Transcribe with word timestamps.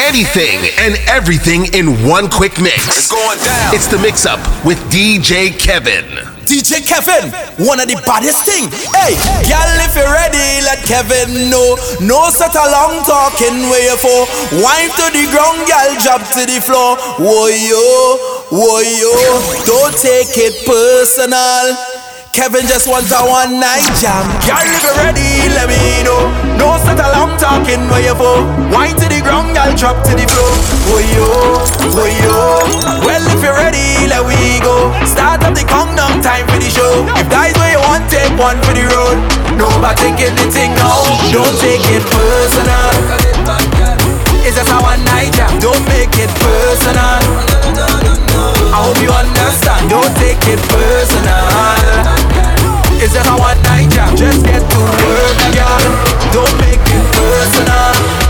Anything 0.00 0.68
and 0.78 0.96
everything 1.08 1.72
in 1.72 2.06
one 2.06 2.28
quick 2.28 2.60
mix. 2.60 2.84
It's 2.86 3.10
going 3.10 3.38
down. 3.40 3.74
It's 3.74 3.88
the 3.88 3.98
mix 3.98 4.26
up 4.26 4.38
with 4.64 4.76
DJ 4.92 5.56
Kevin. 5.56 6.04
DJ 6.44 6.84
Kevin, 6.84 7.32
one 7.64 7.80
of 7.80 7.88
the 7.88 7.96
baddest 8.04 8.44
thing. 8.44 8.68
Hey, 8.92 9.16
girl, 9.48 9.72
if 9.82 9.96
you're 9.96 10.06
ready, 10.06 10.62
let 10.68 10.84
Kevin 10.84 11.50
know. 11.50 11.80
No 12.04 12.28
such 12.28 12.54
a 12.54 12.66
long 12.70 13.02
talking 13.08 13.66
way 13.72 13.88
for. 13.96 14.28
Wine 14.60 14.92
to 15.00 15.06
the 15.16 15.26
ground, 15.32 15.64
girl, 15.64 15.90
drop 16.04 16.22
to 16.36 16.44
the 16.44 16.60
floor. 16.60 17.00
Whoa 17.16 17.48
yo, 17.48 17.82
whoa 18.52 18.84
yo, 18.84 19.12
don't 19.64 19.96
take 19.96 20.36
it 20.36 20.60
personal. 20.68 21.95
Kevin 22.36 22.68
just 22.68 22.84
wants 22.84 23.08
a 23.16 23.24
one 23.24 23.56
night 23.56 23.80
jam. 23.96 24.20
Girl, 24.44 24.60
if 24.60 24.84
you're 24.84 24.92
ready, 25.00 25.48
let 25.56 25.72
me 25.72 26.04
know. 26.04 26.28
No 26.60 26.76
a 26.76 27.08
long 27.16 27.32
talking 27.40 27.88
way 27.88 28.12
for. 28.12 28.44
Wine 28.68 28.92
to 28.92 29.08
the 29.08 29.24
ground, 29.24 29.56
girl, 29.56 29.72
drop 29.72 29.96
to 30.04 30.12
the 30.12 30.28
floor. 30.28 30.52
Whoa 30.84 31.00
yo, 31.16 31.24
whoa 31.96 32.04
yo. 32.04 32.36
Well, 33.00 33.24
if 33.32 33.40
you're 33.40 33.56
ready, 33.56 34.04
let 34.04 34.20
we 34.20 34.36
go. 34.60 34.92
Start 35.08 35.48
up 35.48 35.56
the 35.56 35.64
countdown 35.64 36.20
time 36.20 36.44
for 36.52 36.60
the 36.60 36.68
show. 36.68 37.08
If 37.16 37.24
that's 37.32 37.56
where 37.56 37.72
you 37.72 37.80
want, 37.80 38.04
take 38.12 38.36
one 38.36 38.60
for 38.68 38.76
the 38.76 38.84
road. 38.84 39.16
No, 39.56 39.72
but 39.80 39.96
taking 39.96 40.36
the 40.36 40.44
thing 40.52 40.76
now. 40.76 41.08
Don't 41.32 41.56
take 41.56 41.88
it 41.88 42.04
personal. 42.04 42.92
It's 44.44 44.60
just 44.60 44.68
a 44.68 44.76
one 44.84 45.00
night 45.08 45.32
jam. 45.32 45.56
Don't 45.56 45.80
make 45.88 46.12
it 46.20 46.28
personal. 46.36 47.85
Hope 48.86 49.02
you 49.02 49.10
understand. 49.10 49.90
Don't 49.90 50.14
take 50.14 50.38
it 50.46 50.62
personal. 50.70 51.42
It's 53.02 53.14
just 53.14 53.26
a 53.26 53.34
one 53.34 53.60
night 53.64 53.90
jam. 53.90 54.14
Just 54.14 54.46
get 54.46 54.62
to 54.62 54.78
work, 54.78 55.38
girl. 55.58 55.82
Don't 56.30 56.54
make 56.62 56.78
it 56.78 57.04
personal. 57.10 58.25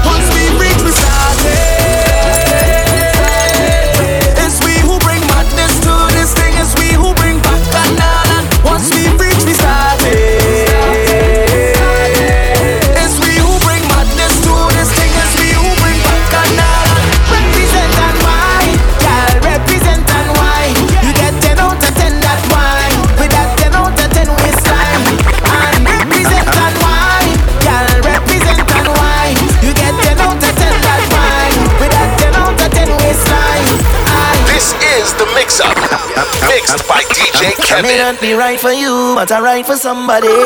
Mixed 36.67 36.89
by 36.91 36.99
DJ 37.15 37.55
I 37.79 37.81
may 37.81 37.95
not 37.95 38.21
be 38.21 38.35
right 38.35 38.59
for 38.59 38.73
you, 38.75 39.15
but 39.15 39.31
I 39.31 39.39
right 39.39 39.65
for 39.65 39.77
somebody. 39.77 40.27
Yeah, 40.27 40.43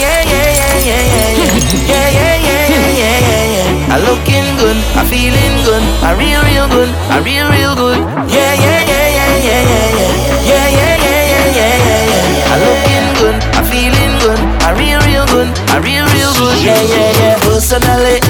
yeah, 0.00 0.24
yeah, 0.24 0.48
yeah, 0.48 0.80
yeah, 0.80 1.02
yeah, 1.12 1.36
yeah, 1.52 2.08
yeah, 2.16 2.40
yeah, 2.40 2.64
yeah, 2.64 2.88
yeah, 2.96 3.20
yeah, 3.20 3.44
yeah. 3.52 3.92
I 3.92 4.00
looking 4.00 4.48
good, 4.56 4.80
I 4.96 5.04
feeling 5.04 5.60
good, 5.68 5.84
I 6.00 6.16
real, 6.16 6.40
real 6.40 6.68
good, 6.72 6.88
I 7.12 7.20
real, 7.20 7.52
real 7.52 7.76
good. 7.76 8.00
Yeah, 8.32 8.56
yeah, 8.56 8.80
yeah, 8.80 9.12
yeah, 9.12 9.36
yeah, 9.44 9.60
yeah, 9.60 9.92
yeah, 10.00 10.48
yeah, 10.48 10.72
yeah, 10.72 11.04
yeah, 11.04 11.20
yeah, 11.28 11.52
yeah, 11.52 11.84
yeah, 11.84 12.12
yeah. 12.16 12.48
I 12.48 12.56
looking 12.56 13.08
good, 13.20 13.36
I 13.36 13.62
feeling 13.68 14.16
good, 14.24 14.40
I 14.64 14.72
real, 14.72 15.00
real 15.04 15.26
good, 15.28 15.52
I 15.68 15.84
real, 15.84 16.08
real 16.16 16.32
good. 16.40 16.64
Yeah, 16.64 16.80
yeah, 16.80 17.12
yeah. 17.20 17.36
Personally, 17.44 18.24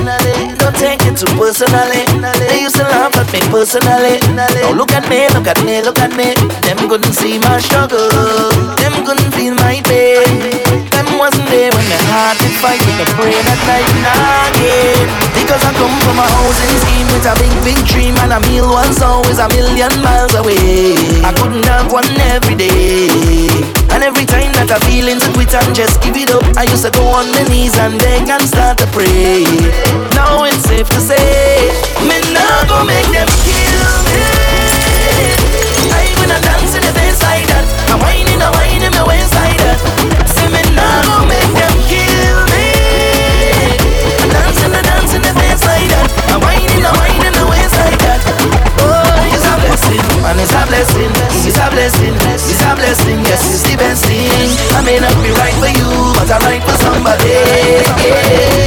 take 0.76 1.02
it 1.08 1.16
too 1.16 1.28
personally. 1.36 2.04
They 2.48 2.62
used 2.62 2.76
to 2.76 2.84
laugh 2.84 3.16
at 3.16 3.28
me 3.32 3.40
personally. 3.48 4.20
Now 4.36 4.72
look 4.72 4.92
at 4.92 5.08
me, 5.08 5.28
look 5.32 5.48
at 5.48 5.60
me, 5.64 5.82
look 5.82 5.98
at 5.98 6.12
me. 6.16 6.36
Them 6.64 6.78
couldn't 6.88 7.14
see 7.16 7.38
my 7.38 7.58
struggle. 7.58 8.08
Them 8.80 8.94
couldn't 9.04 9.32
feel 9.32 9.54
my 9.54 9.80
pain. 9.88 10.52
Them 10.92 11.08
wasn't 11.18 11.48
there 11.48 11.72
when 11.72 11.86
my 11.88 12.00
heart 12.12 12.38
did 12.38 12.54
fight 12.60 12.80
with 12.84 12.98
the 13.00 13.08
brain 13.16 13.44
at 13.44 13.60
night 13.64 13.88
and 13.88 14.06
again. 14.52 15.08
Because 15.32 15.62
I 15.64 15.72
come 15.74 15.96
from 16.04 16.18
a 16.20 16.26
housing 16.26 16.76
scheme 16.84 17.08
with 17.12 17.26
a 17.26 17.34
big, 17.40 17.54
big 17.64 17.80
dream 17.88 18.14
and 18.20 18.32
a 18.32 18.40
meal 18.48 18.68
once 18.68 19.00
always 19.02 19.38
a 19.38 19.48
million 19.48 19.92
miles 20.02 20.34
away. 20.34 20.94
I 21.24 21.32
couldn't 21.32 21.64
have 21.66 21.92
one 21.92 22.08
every 22.32 22.54
day. 22.54 23.85
And 23.96 24.04
every 24.04 24.28
time 24.28 24.52
that 24.60 24.68
I 24.68 24.76
feel 24.84 25.08
into 25.08 25.24
quit 25.32 25.56
and 25.56 25.72
just 25.72 26.04
give 26.04 26.20
it 26.20 26.28
up, 26.28 26.44
I 26.60 26.68
used 26.68 26.84
to 26.84 26.92
go 26.92 27.08
on 27.16 27.32
my 27.32 27.48
knees 27.48 27.72
and 27.80 27.96
beg 27.96 28.28
and 28.28 28.44
start 28.44 28.76
to 28.84 28.86
pray. 28.92 29.48
Now 30.12 30.44
it's 30.44 30.68
safe 30.68 30.84
to 30.92 31.00
say, 31.00 31.72
me 32.04 32.20
not 32.36 32.68
go 32.68 32.84
make 32.84 33.08
them 33.08 33.24
kill 33.40 33.88
me. 34.04 34.20
I 35.96 36.12
when 36.20 36.28
I 36.28 36.36
dance 36.44 36.76
in 36.76 36.84
the 36.84 36.92
face 36.92 37.24
like 37.24 37.48
that, 37.48 37.64
I'm 37.88 37.96
whining, 38.04 38.36
I'm 38.36 38.52
whining 38.52 38.92
my 38.92 39.00
waist 39.08 39.32
like 39.32 39.56
that. 39.64 39.80
Say 40.28 40.44
me 40.52 40.60
not 40.76 41.00
go 41.08 41.24
make 41.24 41.56
them 41.56 41.76
kill 41.88 42.36
me. 42.52 42.68
I 43.80 44.28
dance 44.28 44.60
in 44.60 44.76
the 44.76 44.82
dance 44.84 45.16
in 45.16 45.24
the 45.24 45.32
face 45.40 45.64
like 45.64 45.88
that, 45.88 46.04
I'm 46.36 46.44
whining, 46.44 46.84
I'm 46.84 46.92
whining 47.00 47.32
my 47.32 47.48
waist 47.48 47.72
like 47.72 47.72
that. 47.72 47.75
Blessing, 49.76 50.22
man, 50.22 50.40
it's 50.40 50.54
a 50.54 50.64
blessing, 50.66 51.12
it's 51.44 51.58
a 51.58 51.68
blessing, 51.68 52.14
it's 52.16 52.62
a 52.64 52.74
blessing, 52.74 53.20
yes, 53.28 53.44
it's 53.44 53.70
the 53.70 53.76
best 53.76 54.06
thing. 54.06 54.48
I 54.72 54.80
may 54.80 54.98
not 54.98 55.12
be 55.20 55.28
right 55.36 55.52
for 55.60 55.68
you, 55.68 55.92
but 56.16 56.32
I'm 56.32 56.40
right 56.48 56.64
for 56.64 56.76
somebody. 56.80 57.28
It's 57.28 58.65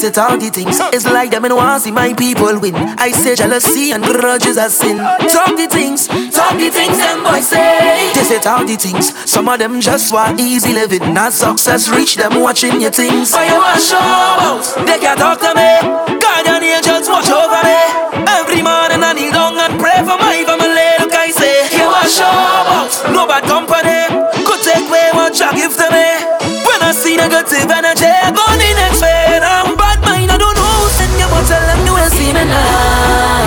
say. 0.00 0.10
The 0.10 0.48
things. 0.48 0.80
It's 0.92 1.04
like 1.04 1.30
them 1.30 1.44
and 1.44 1.54
want 1.54 1.82
see 1.82 1.90
my 1.90 2.14
people 2.14 2.58
win. 2.58 2.74
I 2.74 3.12
say 3.12 3.34
jealousy 3.36 3.92
and 3.92 4.02
grudges 4.02 4.56
are 4.56 4.70
sin. 4.70 4.96
Talk 4.96 5.56
the 5.56 5.68
things, 5.68 6.08
talk 6.08 6.56
the 6.56 6.70
things 6.70 6.96
them 6.96 7.22
boys 7.22 7.48
say. 7.48 8.10
This 8.14 8.30
is 8.30 8.46
all 8.46 8.64
the 8.64 8.76
things. 8.76 9.12
Some 9.28 9.48
of 9.48 9.58
them 9.58 9.80
just 9.80 10.12
want 10.12 10.40
easy 10.40 10.72
living, 10.72 11.12
not 11.12 11.32
success. 11.32 11.90
Reach 11.90 12.16
them 12.16 12.40
watching 12.40 12.80
your 12.80 12.90
things. 12.90 13.32
Why 13.32 13.46
you 13.48 13.58
want 13.60 13.80
show 13.82 14.00
out? 14.00 14.64
They 14.86 14.98
can 14.98 15.16
talk 15.18 15.40
to 15.40 15.52
me. 15.52 16.16
Guardian 16.16 16.64
angels 16.64 17.08
watch 17.08 17.28
over 17.28 17.60
me. 17.60 17.80
Every 18.24 18.62
morning 18.62 19.04
I 19.04 19.12
kneel 19.12 19.32
down 19.32 19.58
and 19.58 19.76
pray 19.76 20.00
for 20.00 20.16
my 20.16 20.40
family. 20.48 20.90
Look 21.04 21.12
I 21.12 21.28
say, 21.28 21.68
you 21.76 21.84
want 21.84 22.08
show 22.08 22.24
out? 22.24 22.92
No 23.12 23.26
bad 23.28 23.44
company 23.44 24.08
could 24.48 24.62
take 24.64 24.88
away 24.88 25.12
what 25.12 25.36
you 25.36 25.50
give 25.52 25.76
to 25.76 25.86
me. 25.92 26.08
When 26.64 26.80
I 26.80 26.92
see 26.96 27.16
negative 27.16 27.68
energy, 27.68 28.14
go 28.32 28.44
the 28.56 28.70
next 28.80 29.02
way 29.02 29.39
demon 32.32 32.48
love 32.48 33.39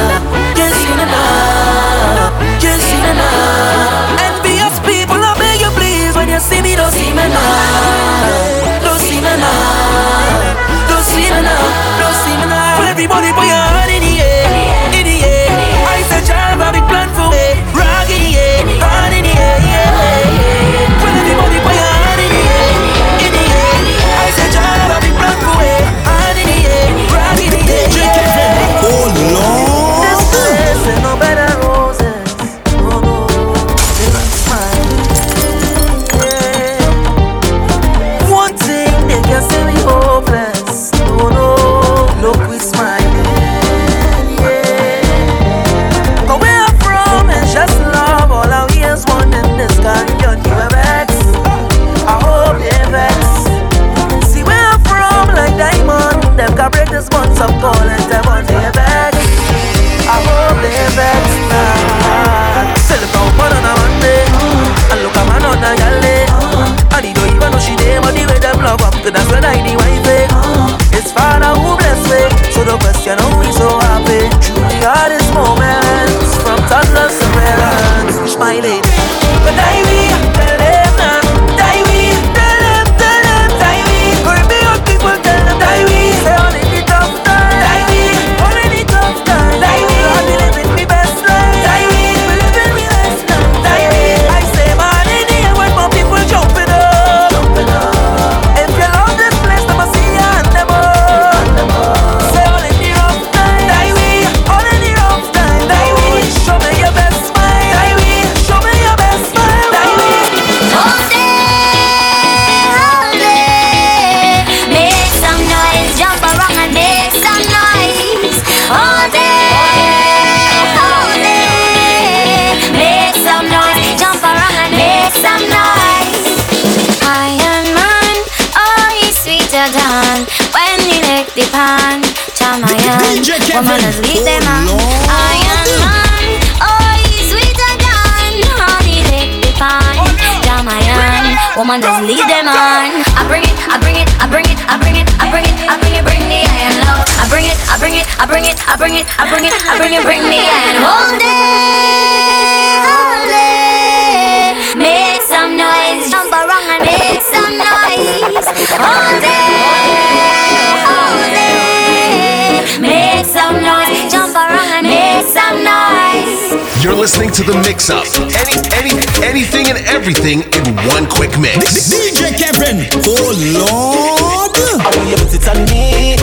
everything 170.13 170.41
in 170.53 170.75
one 170.93 171.07
quick 171.09 171.31
mix. 171.39 171.89
DJ 171.89 172.37
Kevin, 172.37 172.85
oh 173.05 173.33
Lord. 173.57 174.53
I 174.77 174.89
want 174.95 175.09
you 175.09 175.17
to 175.17 175.25
put 175.25 175.33
it 175.33 175.47
on 175.49 175.65
me. 175.73 176.13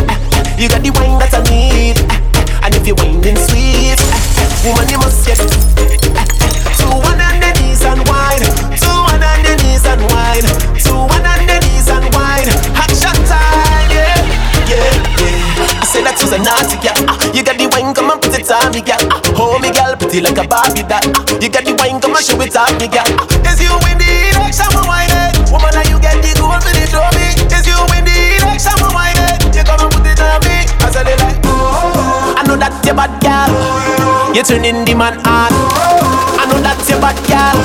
You 0.60 0.68
got 0.68 0.82
the 0.82 0.90
wine 0.94 1.18
that 1.18 1.34
I 1.34 1.42
need. 1.50 1.98
And 2.62 2.70
if 2.76 2.86
you're 2.86 2.94
whining 2.96 3.34
sweet, 3.34 3.98
woman, 4.62 4.86
you 4.86 4.98
must 5.02 5.26
get 5.26 5.38
to 5.42 6.86
one 6.86 7.18
on 7.18 7.34
the 7.42 7.50
knees 7.58 7.82
and 7.82 7.98
wine. 8.06 8.44
To 8.78 8.90
one 9.10 9.22
on 9.26 9.38
the 9.42 9.54
knees 9.64 9.82
and 9.82 10.02
wine. 10.06 10.46
To 10.86 10.92
one 11.10 11.26
on 11.26 11.40
the 11.50 11.58
knees 11.58 11.88
and 11.90 12.06
wine. 12.14 12.46
Action 12.78 13.16
time, 13.26 13.90
yeah, 13.90 14.22
yeah, 14.70 14.86
yeah. 15.18 15.82
I 15.82 15.84
said 15.90 16.04
that 16.06 16.14
was 16.20 16.30
a 16.30 16.38
naughty 16.38 16.78
girl. 16.78 16.94
Ah, 17.10 17.18
You 17.34 17.42
got 17.42 17.58
the 17.58 17.66
wine, 17.74 17.90
come 17.94 18.10
and 18.14 18.20
put 18.22 18.38
it 18.38 18.46
on 18.54 18.70
me, 18.70 18.82
girl. 18.86 19.02
Ah, 19.10 19.18
Hold 19.34 19.62
me, 19.64 19.72
girl, 19.74 19.96
pretty 19.98 20.20
like 20.20 20.38
a 20.38 20.46
Barbie 20.46 20.84
doll. 20.86 21.00
Ah, 21.02 21.24
You 21.42 21.48
got 21.50 21.64
the 21.64 21.74
wine, 22.12 22.24
come 22.26 22.42
and 22.42 22.52
show 22.52 22.66
it 22.66 22.80
me, 22.80 22.86
girl. 22.90 23.06
Is 23.46 23.60
you 23.62 23.72
in 23.86 23.98
direction, 23.98 24.68
my 24.74 24.82
wine 24.86 25.10
it. 25.10 25.50
Woman, 25.50 25.70
now 25.74 25.84
you 25.86 25.98
get 26.02 26.18
the 26.22 26.32
gold 26.38 26.62
for 26.62 26.72
the 26.74 26.84
trophy. 26.90 27.28
Is 27.50 27.66
you 27.66 27.78
in 27.94 28.04
direction, 28.04 28.74
my 28.82 28.90
wine 28.94 29.18
it. 29.30 29.38
You 29.54 29.62
come 29.64 29.80
and 29.80 29.90
put 29.94 30.06
it 30.06 30.20
on 30.20 30.38
me. 30.46 30.66
I 30.82 30.88
said 30.90 31.06
it 31.06 31.18
like, 31.22 31.38
oh. 31.46 32.34
I 32.38 32.42
know 32.46 32.56
that 32.58 32.74
you 32.86 32.94
bad 32.94 33.12
girl. 33.22 33.50
You're 34.34 34.44
turning 34.46 34.84
the 34.84 34.94
man 34.94 35.18
on. 35.26 35.52
I 36.38 36.46
know 36.50 36.58
that 36.62 36.78
you 36.88 36.98
bad 36.98 37.18
girl. 37.26 37.58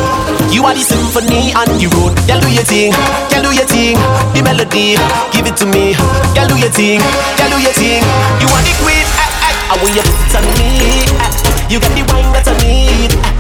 You 0.54 0.64
are 0.66 0.74
the 0.74 0.82
symphony 0.82 1.54
on 1.58 1.68
the 1.78 1.88
road. 1.98 2.14
Girl, 2.30 2.40
do 2.42 2.50
your 2.52 2.66
thing. 2.66 2.94
Girl, 3.32 3.44
do 3.44 3.52
your 3.54 3.68
thing. 3.68 3.98
The 4.34 4.42
melody, 4.46 4.98
give 5.34 5.46
it 5.48 5.58
to 5.62 5.66
me. 5.66 5.94
Girl, 6.34 6.48
do 6.48 6.56
your 6.58 6.72
thing. 6.74 7.02
Girl, 7.38 7.50
do 7.50 7.58
your 7.62 7.76
thing. 7.76 8.02
You 8.42 8.48
are 8.50 8.64
the 8.64 8.74
queen. 8.82 9.06
Eh, 9.06 9.48
eh. 9.50 9.54
I 9.72 9.76
want 9.82 9.94
you 9.96 10.04
to 10.06 10.12
put 10.14 10.30
it 10.30 10.36
on 10.38 10.46
me. 10.58 10.70
Eh. 11.18 11.32
You 11.70 11.78
got 11.82 11.92
the 11.98 12.04
wine 12.14 12.30
that 12.34 12.48
I 12.48 12.54
need. 12.62 13.35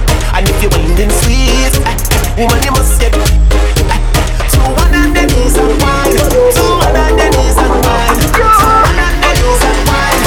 And 0.46 0.54
if 0.54 0.62
you're 0.62 0.70
winding 0.78 1.10
sweet, 1.26 1.74
eh, 1.82 1.98
woman, 2.38 2.62
you 2.62 2.72
must 2.78 3.00
get. 3.02 3.16
eh, 3.18 3.26
To 4.54 4.60
one 4.78 4.94
and 4.94 5.10
the 5.18 5.26
knees 5.26 5.58
and 5.58 5.74
wine. 5.82 6.14
To 6.14 6.64
one 6.86 6.94
and 6.94 7.18
the 7.18 7.28
knees 7.34 7.58
and 7.58 7.74
wine. 7.82 8.14
To 8.14 8.46
one 8.46 9.00
and 9.02 9.18
the 9.26 9.32
knees 9.42 9.64
and 9.66 9.80
wine. 9.90 10.22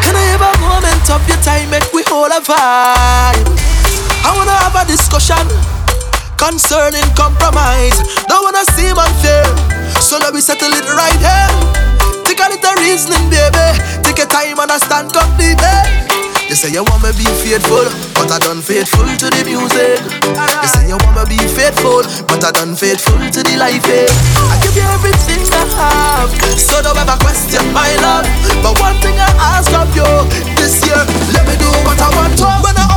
Can 0.00 0.14
I 0.16 0.24
have 0.32 0.40
a 0.40 0.52
moment 0.64 1.04
of 1.12 1.20
your 1.28 1.36
time? 1.44 1.68
Make 1.68 1.92
we 1.92 2.00
all 2.08 2.32
a 2.32 2.40
vibe. 2.40 3.44
I 4.24 4.30
wanna 4.32 4.56
have 4.56 4.76
a 4.80 4.84
discussion 4.88 5.44
concerning 6.40 7.04
compromise. 7.12 7.98
Don't 8.24 8.40
wanna 8.42 8.64
seem 8.72 8.96
unfair, 8.96 9.44
so 10.00 10.16
let 10.16 10.32
me 10.32 10.40
settle 10.40 10.72
it 10.72 10.88
right 10.96 11.18
here. 11.20 11.52
Take 12.24 12.40
a 12.40 12.48
little 12.48 12.74
reasoning, 12.80 13.28
baby. 13.28 13.68
Take 14.02 14.16
your 14.16 14.28
time, 14.32 14.58
understand 14.58 15.12
completely. 15.12 16.07
You 16.48 16.54
say 16.56 16.72
you 16.72 16.82
want 16.82 17.02
me 17.04 17.12
be 17.12 17.28
faithful, 17.44 17.84
but 18.16 18.32
I 18.32 18.38
done 18.40 18.62
faithful 18.64 19.04
to 19.04 19.26
the 19.28 19.42
music. 19.44 20.00
You 20.32 20.68
say 20.68 20.88
you 20.88 20.96
want 20.96 21.28
me 21.28 21.36
be 21.36 21.38
faithful, 21.44 22.00
but 22.24 22.40
I 22.40 22.50
done 22.52 22.72
faithful 22.74 23.20
to 23.20 23.40
the 23.44 23.54
life. 23.60 23.84
Eh? 23.84 24.08
I 24.08 24.56
give 24.64 24.72
you 24.72 24.86
everything 24.96 25.44
I 25.52 25.64
have, 25.76 26.32
so 26.56 26.80
don't 26.80 26.96
ever 26.96 27.16
question 27.20 27.60
my 27.76 27.92
love. 28.00 28.24
But 28.64 28.80
one 28.80 28.96
thing 29.04 29.20
I 29.20 29.28
ask 29.60 29.68
of 29.76 29.92
you 29.92 30.08
this 30.56 30.80
year, 30.88 31.04
let 31.36 31.44
me 31.44 31.54
do 31.60 31.68
what 31.84 32.00
I 32.00 32.08
want 32.16 32.32
to. 32.40 32.48
When 32.64 32.74
I'm 32.80 32.96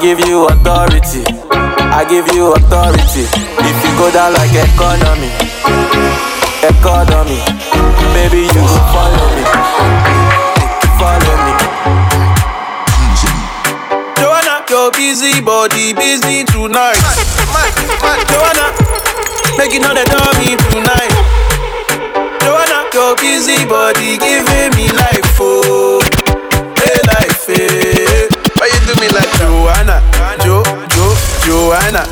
give 0.00 0.20
you 0.26 0.46
authority, 0.46 1.24
I 1.50 2.04
give 2.08 2.28
you 2.34 2.52
authority. 2.52 3.26
If 3.66 3.76
you 3.84 3.92
go 3.98 4.10
down 4.12 4.32
like 4.34 4.52
economy, 4.54 5.30
economy, 6.62 7.40
baby, 8.14 8.46
you 8.46 8.64
follow 8.94 9.26
me, 9.34 9.44
follow 10.98 11.36
me. 11.44 11.54
Joanna, 14.18 14.64
your 14.70 14.90
busy 14.92 15.40
body 15.40 15.92
busy 15.94 16.44
tonight. 16.44 16.98
Joanna, 18.30 18.70
know 19.82 19.94
that 19.94 20.06
know 20.10 20.30
me 20.38 20.54
tonight. 20.70 21.14
Joanna, 22.42 22.86
your 22.94 23.16
busy 23.16 23.66
body 23.66 24.16
giving 24.18 24.70
me 24.78 24.90
life, 24.94 25.38
oh, 25.40 26.00
me 29.00 29.08
like 29.08 29.30
Joanna, 29.38 30.02
Jo, 30.42 30.62
Jo, 30.90 31.14
Joanna? 31.46 32.02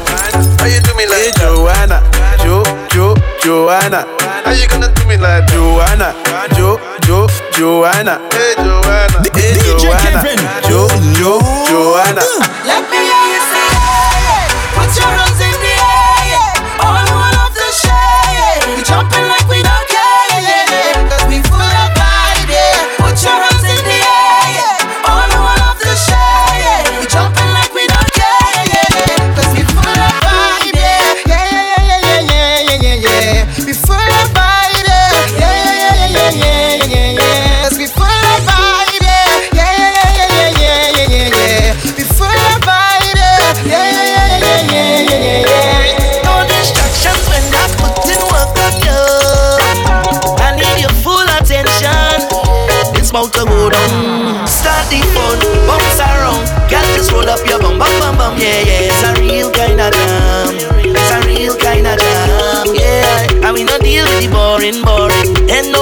Why 0.59 0.69
you 0.69 0.81
do 0.81 0.95
me 0.95 1.07
like 1.07 1.19
hey, 1.19 1.33
Joanna, 1.39 2.03
Jo, 2.43 2.63
Jo, 2.91 3.15
Joanna? 3.43 4.07
How 4.45 4.53
you 4.53 4.69
gonna 4.69 4.93
do 4.95 5.07
me 5.07 5.17
like 5.17 5.47
Joanna, 5.49 6.15
Jo, 6.55 6.79
Jo, 7.03 7.27
Joanna? 7.53 8.21
Hey 8.33 8.55
Joanna, 8.57 9.19
hey 9.35 9.59
Joanna, 9.59 10.23
Jo, 10.69 10.89
Jo, 11.19 11.41
Joanna. 11.67 12.23
Let 12.65 12.83
me 12.91 12.99
hear 13.03 13.25
you 13.35 13.41
say 13.51 13.67
yeah, 13.75 14.23
yeah. 14.23 14.47
Put 14.75 14.91
your 14.95 15.11
hands 15.11 15.41
in 15.43 15.57
the 15.59 15.75
air. 15.83 16.55
All 16.87 17.03
who 17.03 17.19
love 17.35 17.55
to 17.55 17.67
share, 17.75 18.31
yeah. 18.31 18.77
We 18.77 18.83
jumping 18.83 19.27
like 19.27 19.36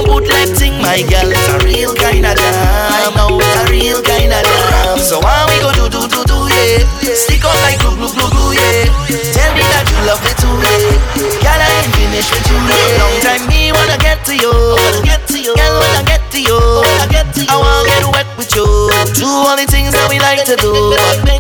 No 0.05 0.21
bootleg 0.21 0.53
thing, 0.57 0.77
my 0.83 1.01
girl. 1.09 1.33
It's 1.33 1.49
a 1.49 1.59
real 1.65 1.95
kind 1.95 2.27
of 2.27 2.37
jam. 2.37 2.53
I 2.93 3.09
know 3.17 3.41
it's 3.41 3.57
a 3.57 3.65
real 3.73 4.03
kind 4.03 4.33
of 4.33 4.45
jam. 4.45 4.99
So 5.01 5.21
why 5.21 5.49
we 5.49 5.57
go 5.65 5.73
do, 5.73 5.89
do, 5.89 6.05
do, 6.09 6.21
do, 6.29 6.39
yeah. 6.53 6.85
Stick 7.17 7.45
out 7.45 7.57
like 7.65 7.81
glue, 7.81 7.97
glue, 7.97 8.13
glue, 8.13 8.29
glue, 8.29 8.53
yeah. 8.53 8.93
Tell 9.33 9.53
me 9.57 9.65
that 9.65 9.89
you 9.89 10.01
love 10.05 10.21
me 10.21 10.33
too, 10.37 10.53
yeah. 10.61 11.41
Girl, 11.41 11.61
I 11.61 11.69
ain't 11.81 11.93
finished 11.97 12.31
with 12.33 12.45
you, 12.53 12.59
yeah. 12.69 13.01
Long 13.01 13.17
time 13.25 13.45
me 13.49 13.73
wanna 13.73 13.97
get 13.97 14.25
to 14.29 14.37
you. 14.37 14.53
Wanna 14.53 15.01
get 15.05 15.25
to 15.29 15.39
you. 15.41 15.57
Girl, 15.57 15.81
I 15.81 16.05
get 16.05 16.21
to 16.33 16.41
you, 16.41 16.59
I 17.01 17.09
get 17.09 17.33
to 17.37 17.41
you. 17.41 17.49
I 17.49 17.57
wanna 17.57 17.89
get 17.89 18.05
wet 18.13 18.29
with 18.37 18.53
you. 18.53 18.65
Do 19.17 19.25
all 19.25 19.57
the 19.57 19.65
things 19.65 19.97
that 19.97 20.09
we 20.13 20.21
like 20.21 20.45
to 20.45 20.57
do. 20.61 20.73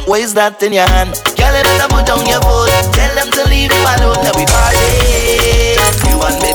What 0.08 0.20
is 0.20 0.32
that 0.34 0.62
in 0.62 0.72
your 0.72 0.88
hand? 0.88 1.20
Girl, 1.36 1.52
you 1.52 1.64
better 1.68 1.88
put 1.92 2.08
down 2.08 2.24
your 2.24 2.40
phone. 2.40 2.72
Tell 2.96 3.12
them 3.12 3.28
to 3.28 3.42
leave 3.48 3.72
him 3.72 3.84
alone. 3.84 4.24
That 4.24 4.36
we 4.36 4.48
party. 4.48 4.80
You 6.08 6.20
and 6.20 6.36
me, 6.40 6.53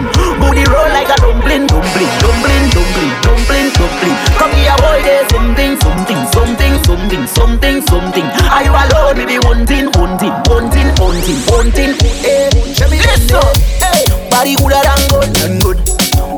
bouncing. 0.00 0.40
Booty 0.40 0.64
roll 0.70 0.88
like 0.88 1.08
a 1.08 1.16
dumpling, 1.20 1.66
dumpling, 1.66 2.12
dumpling, 2.20 2.64
dumpling, 2.70 3.12
dumpling, 3.22 3.68
dumpling. 3.76 4.14
Come 4.38 4.52
here, 4.52 4.76
boy, 4.80 5.02
there's 5.02 5.28
something, 5.30 5.76
something, 5.80 6.20
something, 6.32 6.84
something, 6.84 7.26
something, 7.26 7.82
something. 7.82 8.26
Are 8.48 8.64
you 8.64 8.72
alone? 8.72 9.16
Maybe 9.16 9.38
one 9.44 9.66
thing, 9.66 9.86
one 10.00 10.18
thing, 10.18 10.32
one 10.48 10.70
thing, 10.70 10.88
one 10.96 11.18
thing, 11.20 11.38
one 11.52 11.70
thing. 11.72 11.92
Hey, 12.24 12.48
listen, 12.52 13.36
oh. 13.36 13.52
hey, 13.80 14.04
body 14.30 14.56
gooder 14.56 14.80
than 14.80 15.02
good, 15.08 15.28
than 15.36 15.52
good. 15.60 15.78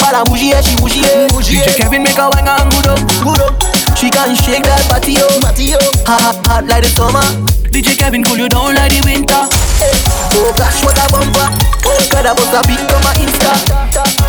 Para 0.00 0.24
bougie, 0.24 0.52
she 0.62 0.76
bougie, 0.76 1.02
DJ 1.38 1.76
Kevin 1.76 2.02
make 2.02 2.18
a 2.18 2.28
wang 2.30 2.48
and 2.48 2.70
good 2.72 2.88
up, 2.88 3.00
good 3.22 3.40
up. 3.40 3.54
She 3.96 4.10
can 4.10 4.34
shake 4.34 4.64
that 4.64 4.84
oh, 4.84 5.40
body, 5.40 5.72
oh. 5.72 5.90
Hot, 6.06 6.46
hot 6.46 6.64
like 6.66 6.82
the 6.82 6.90
summer. 6.90 7.24
DJ 7.70 7.96
Kevin 7.96 8.22
cool 8.22 8.36
you 8.36 8.48
down 8.48 8.74
like 8.74 8.92
the 8.92 9.00
winter. 9.06 9.48
Hey, 9.80 10.03
oh 10.40 10.52
gosh, 10.56 10.82
what 10.84 10.98
a 10.98 11.06
bumper. 11.12 11.46
Oh 11.86 12.00
God, 12.10 12.26
I 12.26 12.32
bust 12.34 12.54
a 12.54 12.60
beat 12.66 12.82
on 12.90 13.00
my 13.04 13.12
Insta. 13.20 13.52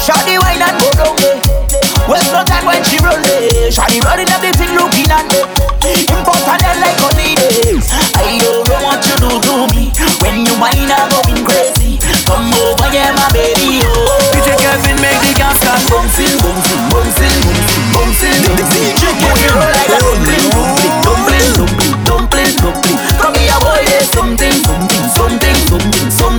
Shawty 0.02 0.38
wine 0.42 0.62
and 0.62 0.78
go 0.78 0.88
down 0.94 1.16
there. 1.18 1.40
West 2.06 2.30
London 2.34 2.62
when 2.66 2.82
she 2.86 2.98
roll 3.02 3.18
it. 3.18 3.74
Shawty 3.74 4.02
running 4.06 4.30
everything 4.30 4.76
looking 4.78 5.10
at 5.10 5.26
me. 5.30 5.42
Important 6.10 6.62
and 6.66 6.80
like 6.82 6.98
holidays. 7.02 7.90
I 8.18 8.38
don't 8.42 8.66
know 8.70 8.80
what 8.86 9.02
you 9.06 9.16
do 9.18 9.32
to 9.42 9.54
me. 9.74 9.90
When 10.22 10.46
you 10.46 10.54
wine, 10.62 10.90
I'm 10.90 11.10
going 11.10 11.42
crazy. 11.46 11.98
Come 12.26 12.50
over, 12.54 12.90
yeah, 12.94 13.14
my 13.14 13.30
baby, 13.34 13.82
oh. 13.86 14.34
DJ 14.34 14.58
Kevin 14.58 14.98
make 15.02 15.18
the 15.22 15.34
gas 15.38 15.58
start 15.62 15.82
bouncing, 15.90 16.34
bouncing, 16.42 16.82
bouncing, 16.90 17.38
bouncing, 17.94 18.40
bouncing. 18.46 18.82
DJ 18.82 19.04
Kevin 19.18 19.52
roll 19.54 19.70
like 19.74 19.94
a 19.94 20.00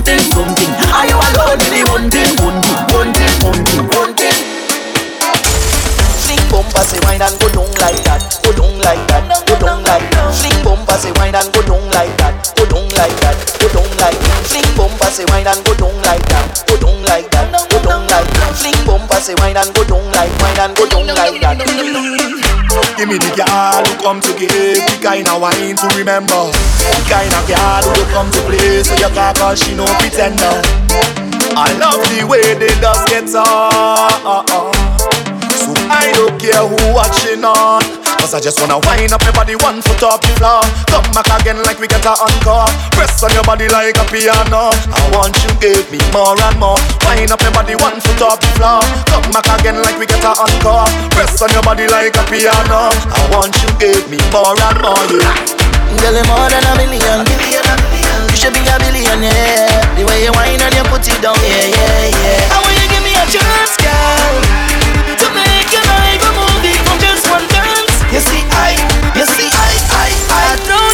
something, 0.06 0.30
something. 0.30 0.70
Are 0.94 1.06
you 1.06 1.18
alone? 1.18 1.58
Thing, 1.58 1.86
one 1.90 2.06
thing, 2.10 2.30
one 2.38 2.62
thing, 2.62 3.34
one 3.90 4.14
thing. 4.14 4.38
Fling 6.22 6.42
bumper, 6.50 6.82
say 6.86 6.98
wine 7.02 7.22
and 7.22 7.34
go 7.40 7.48
down 7.50 7.70
like 7.82 7.98
that, 8.06 8.22
go 8.42 8.52
down 8.52 8.78
like 8.86 9.02
that, 9.10 9.26
go 9.46 9.58
down 9.58 9.82
like 9.82 10.06
that. 10.10 10.34
Fling 10.34 10.62
bumper, 10.62 10.94
say 10.98 11.12
wine 11.18 11.34
and 11.34 11.50
go 11.52 11.62
down 11.62 11.82
like 11.90 12.14
that, 12.18 12.54
go 12.56 12.64
down 12.66 12.88
like 12.94 13.16
that, 13.22 13.36
go 13.58 13.66
down 13.68 13.90
like 13.98 14.18
that. 14.18 14.46
Fling 14.46 14.70
bumper, 14.76 15.10
say 15.10 15.24
wine 15.26 15.46
and 15.46 15.64
go 15.66 15.74
down 15.74 15.94
like 16.02 16.22
that, 16.30 16.64
go 16.66 16.76
down 16.78 17.02
like 17.02 17.30
that, 17.30 17.50
go 17.70 17.78
down 17.82 18.06
like 18.06 18.30
that. 18.30 18.54
Fling 18.54 18.78
bumper, 18.86 19.18
say 19.20 19.34
wine 19.38 19.56
and 19.56 19.74
go 19.74 19.82
down 19.84 20.06
like, 20.14 20.30
wine 20.38 20.60
and 20.62 20.76
go 20.76 20.86
down 20.86 21.06
like 21.06 21.40
that. 21.42 22.15
Give 22.96 23.08
me 23.08 23.18
the 23.18 23.28
girl 23.36 23.84
who 23.84 23.94
come 24.00 24.20
to 24.22 24.32
give 24.40 24.48
the 24.48 24.98
kind 25.02 25.28
of 25.28 25.42
wine 25.42 25.76
to 25.76 25.86
remember. 25.98 26.48
The 26.48 27.04
kind 27.04 27.28
of 27.28 27.44
girl 27.44 27.84
who 27.92 28.02
come 28.08 28.30
to 28.32 28.40
play 28.48 28.82
so 28.82 28.94
you 28.96 29.12
can 29.12 29.34
call 29.34 29.54
she 29.54 29.74
no 29.76 29.84
pretender. 30.00 30.64
I 31.52 31.76
love 31.76 32.00
the 32.16 32.24
way 32.24 32.54
they 32.56 32.72
just 32.80 33.06
get 33.08 33.28
on. 33.36 34.72
So 35.60 35.76
I 35.92 36.10
don't 36.14 36.40
care 36.40 36.64
who 36.64 36.94
watching 36.94 37.44
on. 37.44 38.05
Cause 38.18 38.34
I 38.34 38.40
just 38.40 38.58
wanna 38.60 38.78
wind 38.82 39.12
up 39.12 39.22
my 39.22 39.32
body 39.32 39.54
one 39.62 39.80
foot 39.82 40.02
off 40.02 40.20
the 40.20 40.32
floor. 40.40 40.62
Come 40.90 41.06
back 41.14 41.28
again 41.40 41.62
like 41.62 41.78
we 41.78 41.86
get 41.86 42.04
a 42.04 42.14
encore. 42.16 42.66
Press 42.96 43.22
on 43.22 43.30
your 43.32 43.44
body 43.44 43.68
like 43.68 43.96
a 43.96 44.04
piano. 44.10 44.74
I 44.74 45.02
want 45.14 45.36
you 45.46 45.52
give 45.62 45.86
me 45.92 46.00
more 46.10 46.34
and 46.34 46.58
more. 46.58 46.78
Wind 47.06 47.30
up 47.30 47.40
my 47.42 47.50
body 47.54 47.76
one 47.78 48.00
foot 48.02 48.22
off 48.22 48.40
the 48.40 48.50
floor. 48.58 48.82
Come 49.06 49.28
back 49.30 49.46
again 49.60 49.78
like 49.82 49.98
we 49.98 50.06
get 50.06 50.24
a 50.24 50.32
encore. 50.34 50.88
Press 51.14 51.38
on 51.42 51.50
your 51.54 51.62
body 51.62 51.86
like 51.86 52.16
a 52.18 52.24
piano. 52.26 52.90
I 52.90 53.20
want 53.30 53.54
you 53.62 53.70
give 53.78 54.04
me 54.10 54.18
more 54.34 54.56
and 54.58 54.78
more. 54.82 54.98
Yeah. 55.12 55.30
Girl, 56.02 56.12
you're 56.12 56.26
more 56.28 56.48
than 56.50 56.64
a 56.66 56.72
million. 56.76 57.24
You 57.24 58.36
should 58.36 58.52
be 58.52 58.60
a 58.68 58.76
billionaire. 58.82 59.70
The 59.96 60.04
way 60.04 60.24
you 60.24 60.32
whine 60.34 60.60
and 60.60 60.74
you 60.74 60.84
put 60.92 61.06
it 61.08 61.22
down, 61.22 61.38
yeah, 61.40 61.72
yeah, 61.72 62.10
yeah. 62.12 62.52
I 62.52 62.60
want 62.60 62.74
you 62.76 62.84
give 62.90 63.00
me 63.00 63.16
a 63.16 63.24
chance, 63.32 63.74
girl, 63.80 64.34
I, 70.58 70.85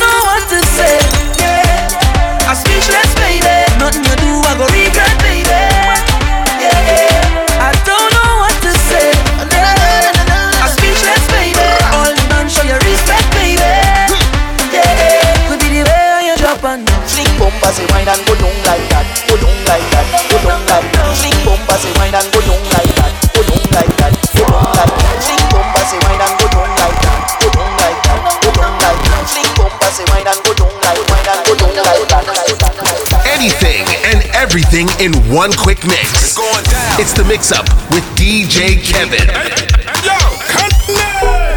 Anything 33.43 33.83
and 34.07 34.23
everything 34.37 34.87
in 35.01 35.11
one 35.35 35.53
quick 35.53 35.85
mix. 35.85 36.39
Going 36.39 36.63
down. 36.71 37.01
It's 37.01 37.13
the 37.13 37.25
mix 37.25 37.51
up 37.51 37.67
with 37.91 38.05
DJ 38.15 38.79
Kevin. 38.79 39.27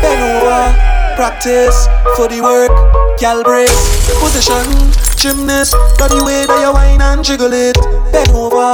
Bend 0.02 0.22
over, 0.26 0.74
practice 1.16 1.86
for 2.16 2.28
the 2.28 2.42
work, 2.42 2.74
gal 3.20 3.44
brace, 3.44 3.70
position, 4.18 4.66
gymnast, 5.16 5.74
got 6.00 6.10
the 6.10 6.24
way 6.26 6.48
that 6.48 6.60
you 6.60 6.74
whine 6.74 7.02
and 7.02 7.24
jiggle 7.24 7.54
it. 7.54 7.78
Bend 8.12 8.32
over, 8.32 8.74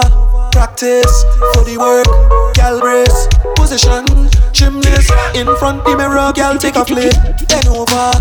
practice 0.54 1.26
for 1.52 1.66
the 1.66 1.76
work, 1.76 2.08
gal 2.56 2.80
brace, 2.80 3.28
position, 3.58 4.08
gymnast, 4.54 5.12
in 5.36 5.54
front 5.58 5.84
the 5.84 5.98
mirror, 5.98 6.32
gal 6.34 6.58
take 6.58 6.78
a 6.78 6.86
flip. 6.86 7.12
Bend 7.50 7.68
over, 7.68 8.14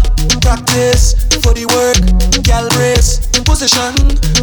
practice 0.42 1.29
for 1.50 1.58
the 1.58 1.66
work, 1.74 1.98
gal 2.46 2.68
brace, 2.78 3.18
position, 3.42 3.90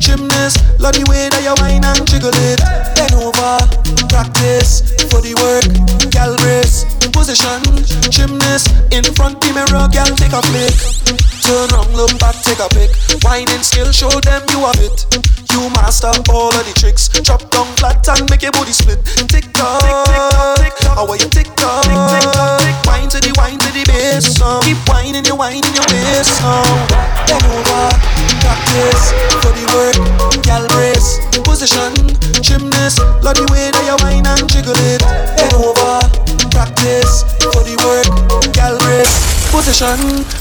gymnast, 0.03 0.59
love 0.79 0.91
the 0.91 1.07
way 1.07 1.31
that 1.31 1.39
you 1.39 1.55
whine 1.63 1.79
and 1.87 2.03
jiggle 2.03 2.35
it. 2.51 2.59
Bend 2.99 3.15
over, 3.15 3.55
practice 4.11 4.83
for 5.07 5.23
the 5.23 5.31
work, 5.39 5.63
gal 6.11 6.35
brace, 6.43 6.83
position, 7.15 7.63
gymnast, 8.11 8.75
in 8.91 9.07
front 9.15 9.39
the 9.39 9.55
mirror, 9.55 9.87
gal 9.87 10.11
take 10.19 10.35
a 10.35 10.41
flick. 10.51 10.75
Turn 11.47 11.71
round, 11.71 11.95
look 11.95 12.11
back, 12.19 12.35
take 12.43 12.59
a 12.59 12.67
pic. 12.75 12.91
Whining 13.23 13.63
skill, 13.63 13.87
show 13.95 14.11
them 14.27 14.43
you 14.51 14.67
have 14.67 14.75
it. 14.83 15.07
You 15.55 15.71
master 15.79 16.11
all 16.27 16.51
of 16.51 16.63
the 16.67 16.75
tricks. 16.75 17.07
Drop 17.23 17.39
down 17.55 17.71
flat 17.79 18.03
and 18.09 18.27
make 18.29 18.43
your 18.43 18.51
body 18.51 18.75
split. 18.75 18.99
Tick 19.31 19.47
tock, 19.53 19.79
how 20.83 21.07
are 21.07 21.15
you 21.15 21.29
tick 21.31 21.47
tock? 21.55 21.87
Wine 22.83 23.07
to 23.07 23.19
the 23.23 23.31
wine 23.39 23.59
to 23.59 23.71
the 23.71 23.87
bass. 23.87 24.35
Keep 24.67 24.77
whining, 24.89 25.23
you 25.23 25.35
whining 25.35 25.63
your 25.71 25.87
bass 25.87 26.37
song. 26.37 26.96
Bend 27.27 27.45
over, 27.45 27.83
practice 28.41 29.11
for 29.41 29.51
the 29.53 29.65
work, 29.75 29.97
gal 30.43 30.67
brace, 30.73 31.19
position, 31.43 31.93
gymnast. 32.41 32.99
Love 33.23 33.35
the 33.37 33.45
way 33.51 33.71
that 33.71 33.83
you 33.85 33.97
whine 34.03 34.25
and 34.25 34.47
jiggle 34.49 34.77
it. 34.91 35.01
Bend 35.37 35.53
over, 35.57 35.99
practice 36.51 37.23
for 37.53 37.61
the 37.63 37.75
work, 37.85 38.07
gal 38.53 38.77
brace, 38.79 39.15
position, 39.51 39.97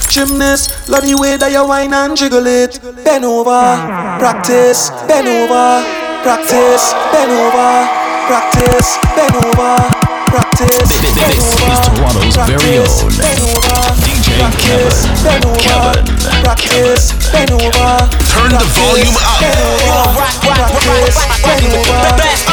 gymnast. 0.09 0.89
Love 0.89 1.03
the 1.03 1.15
way 1.19 1.37
that 1.37 1.51
you 1.51 1.65
whine 1.67 1.93
and 1.93 2.15
jiggle 2.17 2.47
it. 2.47 2.79
Bend 3.03 3.25
over, 3.25 3.77
practice, 4.19 4.89
bend 5.07 5.27
over, 5.27 5.83
practice, 6.23 6.93
bend 7.11 7.31
over, 7.31 7.87
practice, 8.27 8.97
bend 9.15 9.35
over. 9.45 10.07
Practice, 10.27 10.91
This 10.99 11.15
is 11.15 11.79
Toronto's 11.87 12.35
very 12.35 12.83
own 12.83 13.15
bend 13.15 13.39
over, 13.47 13.63
DJ 13.63 13.66
practice, 14.37 15.05
Kevin. 15.05 15.41
bend 15.41 15.45
over, 15.45 15.59
Kevin. 15.59 16.05
practice, 16.45 17.05
bend 17.33 17.51
over, 17.51 17.89
Turn 18.29 18.51
the 18.53 18.65
volume 18.77 19.17
up. 19.17 19.41
bend 19.41 19.57
over, 19.57 20.13
practice, 20.13 21.17
bend 21.41 21.65
over, 21.73 21.97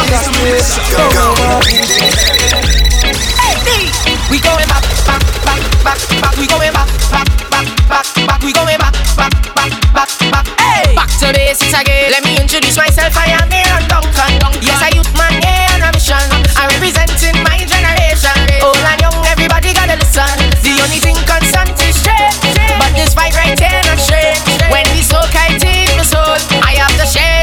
practice, 0.09 0.68
bend 0.97 1.16
over. 1.20 1.61
We 4.31 4.40
going 4.40 4.66
back, 4.66 4.83
back, 5.07 5.23
back, 5.44 5.61
back, 5.85 6.01
back. 6.20 6.35
We 6.40 6.47
going 6.49 6.73
back, 6.73 6.88
back, 7.12 7.29
back, 7.51 7.68
back, 7.88 8.07
back. 8.27 8.40
We 8.42 8.53
going 8.53 8.79
back, 8.79 8.94
back, 9.16 9.33
back, 9.55 9.70
back, 9.92 10.09
back. 10.33 10.47
Hey, 10.59 10.94
back 10.97 11.11
to 11.20 11.33
basics 11.33 11.75
again. 11.79 12.11
Let 12.11 12.25
me 12.25 12.40
introduce 12.40 12.77
myself. 12.77 13.14
I 13.16 13.37
am 13.37 13.53
Aaron 13.53 13.87
Duncan. 13.87 14.40
Yes, 14.64 14.81
I 14.83 14.93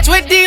with 0.07 0.27
the 0.29 0.40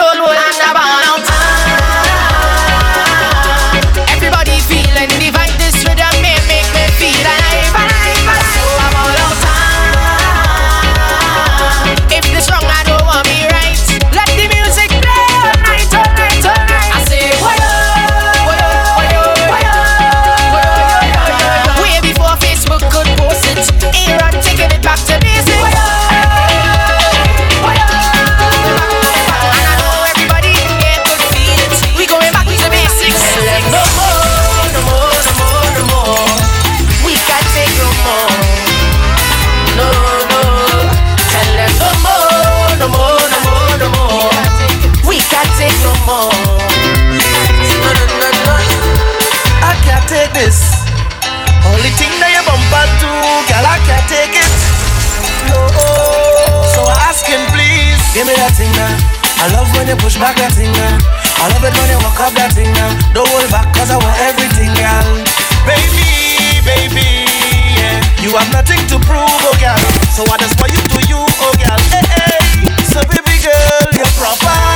give 58.14 58.30
me 58.30 58.34
that 58.38 58.54
thing 58.54 58.70
now. 58.78 58.94
I 59.42 59.50
love 59.50 59.66
when 59.74 59.90
you 59.90 59.98
push 59.98 60.14
back 60.16 60.38
that 60.38 60.54
thing 60.54 60.70
now. 60.70 60.94
I 61.42 61.50
love 61.50 61.66
it 61.66 61.74
when 61.74 61.88
you 61.90 61.98
walk 62.06 62.22
up 62.22 62.32
that 62.38 62.54
thing 62.54 62.70
now. 62.78 62.94
Don't 63.10 63.26
hold 63.26 63.50
back, 63.50 63.66
cause 63.74 63.90
I 63.90 63.98
want 63.98 64.14
everything, 64.22 64.70
girl. 64.78 65.18
Baby, 65.66 66.62
baby, 66.62 67.26
yeah. 67.74 67.98
You 68.22 68.30
have 68.38 68.48
nothing 68.54 68.80
to 68.94 68.96
prove, 69.02 69.26
oh, 69.26 69.56
girl. 69.58 69.82
So 70.14 70.22
what 70.30 70.40
is 70.46 70.54
for 70.54 70.70
you 70.70 70.78
to 70.78 71.00
you, 71.10 71.18
oh, 71.18 71.54
girl. 71.58 71.80
Hey, 71.90 72.06
hey. 72.06 72.70
So, 72.86 73.02
baby 73.10 73.34
girl, 73.42 73.90
you're 73.98 74.14
proper. 74.14 74.73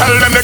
Tell 0.00 0.18
them 0.18 0.39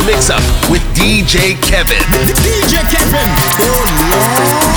the 0.00 0.06
mix 0.06 0.30
up 0.30 0.42
with 0.70 0.82
DJ 0.94 1.60
Kevin. 1.62 1.96
DJ 2.42 2.80
Kevin. 2.88 3.28
Oh 3.60 4.64
Lord. 4.64 4.69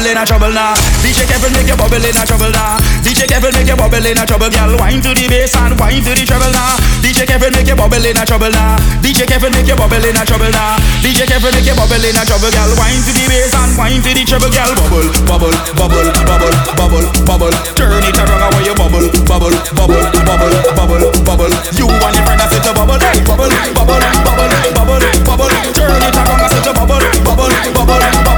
bubble 0.00 0.16
in 0.16 0.16
a 0.16 0.24
trouble 0.24 0.52
now. 0.52 0.72
DJ 1.04 1.28
Kevin 1.28 1.52
make 1.52 1.68
your 1.68 1.76
bubble 1.76 2.00
in 2.00 2.16
a 2.16 2.24
trouble 2.24 2.48
now. 2.48 2.80
DJ 3.04 3.28
Kevin 3.28 3.52
make 3.52 3.68
your 3.68 3.76
bubble 3.76 4.00
in 4.00 4.16
a 4.16 4.24
trouble, 4.24 4.48
girl. 4.48 4.72
Wine 4.80 5.00
to 5.04 5.12
the 5.12 5.28
bass 5.28 5.52
and 5.60 5.76
wine 5.76 6.00
to 6.00 6.16
the 6.16 6.24
trouble 6.24 6.48
now. 6.48 6.80
DJ 7.04 7.28
Kevin 7.28 7.52
make 7.52 7.68
your 7.68 7.76
bubble 7.76 8.00
in 8.00 8.16
a 8.16 8.24
trouble 8.24 8.48
now. 8.48 8.80
DJ 9.04 9.28
Kevin 9.28 9.52
make 9.52 9.68
your 9.68 9.76
bubble 9.76 10.00
in 10.00 10.16
a 10.16 10.24
trouble 10.24 10.48
now. 10.48 10.80
DJ 11.04 11.28
Kevin 11.28 11.52
make 11.52 11.68
your 11.68 11.76
bubble 11.76 12.00
in 12.00 12.16
a 12.16 12.22
trouble, 12.24 12.48
girl. 12.48 12.70
Wine 12.80 13.02
to 13.04 13.12
the 13.12 13.24
bass 13.28 13.52
and 13.52 13.76
wine 13.76 14.00
to 14.00 14.10
the 14.16 14.24
trouble, 14.24 14.48
girl. 14.48 14.72
Bubble, 14.72 15.04
bubble, 15.28 15.52
bubble, 15.76 16.08
bubble, 16.24 16.54
bubble, 16.80 17.06
bubble. 17.28 17.54
Turn 17.76 18.00
it 18.00 18.16
around 18.16 18.56
while 18.56 18.64
you 18.64 18.72
bubble, 18.72 19.04
bubble, 19.28 19.52
bubble, 19.76 20.00
bubble, 20.24 20.54
bubble, 20.72 21.04
bubble. 21.28 21.52
You 21.76 21.84
and 21.92 22.14
your 22.16 22.24
friend 22.24 22.40
are 22.40 22.48
set 22.48 22.64
to 22.64 22.72
bubble, 22.72 22.96
bubble, 23.28 23.52
bubble, 23.76 24.00
bubble, 24.24 24.48
bubble, 24.72 25.04
bubble. 25.28 25.52
Turn 25.76 26.00
it 26.00 26.16
around, 26.16 26.40
I 26.40 26.48
set 26.48 26.64
to 26.64 26.72
bubble, 26.72 27.04
bubble, 27.20 27.52
bubble. 27.76 28.29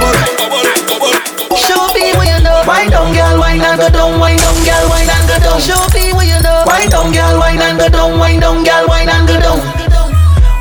go 3.83 3.89
down, 3.91 4.19
wine 4.19 4.37
down, 4.37 4.55
girl, 4.63 4.85
wine 4.87 5.09
and 5.11 5.27
go 5.27 5.35
down. 5.43 5.59
Show 5.59 5.75
me 5.91 6.13
what 6.15 6.27
you 6.27 6.39
know. 6.39 6.63
Wine 6.65 6.87
down, 6.87 7.11
girl, 7.11 7.39
wine 7.39 7.59
and 7.59 7.79
go 7.79 7.89
down, 7.89 8.19
wine 8.19 8.39
down, 8.39 8.63
girl, 8.63 8.87
wine 8.87 9.09
and 9.09 9.27
go 9.27 9.39
down. 9.39 9.59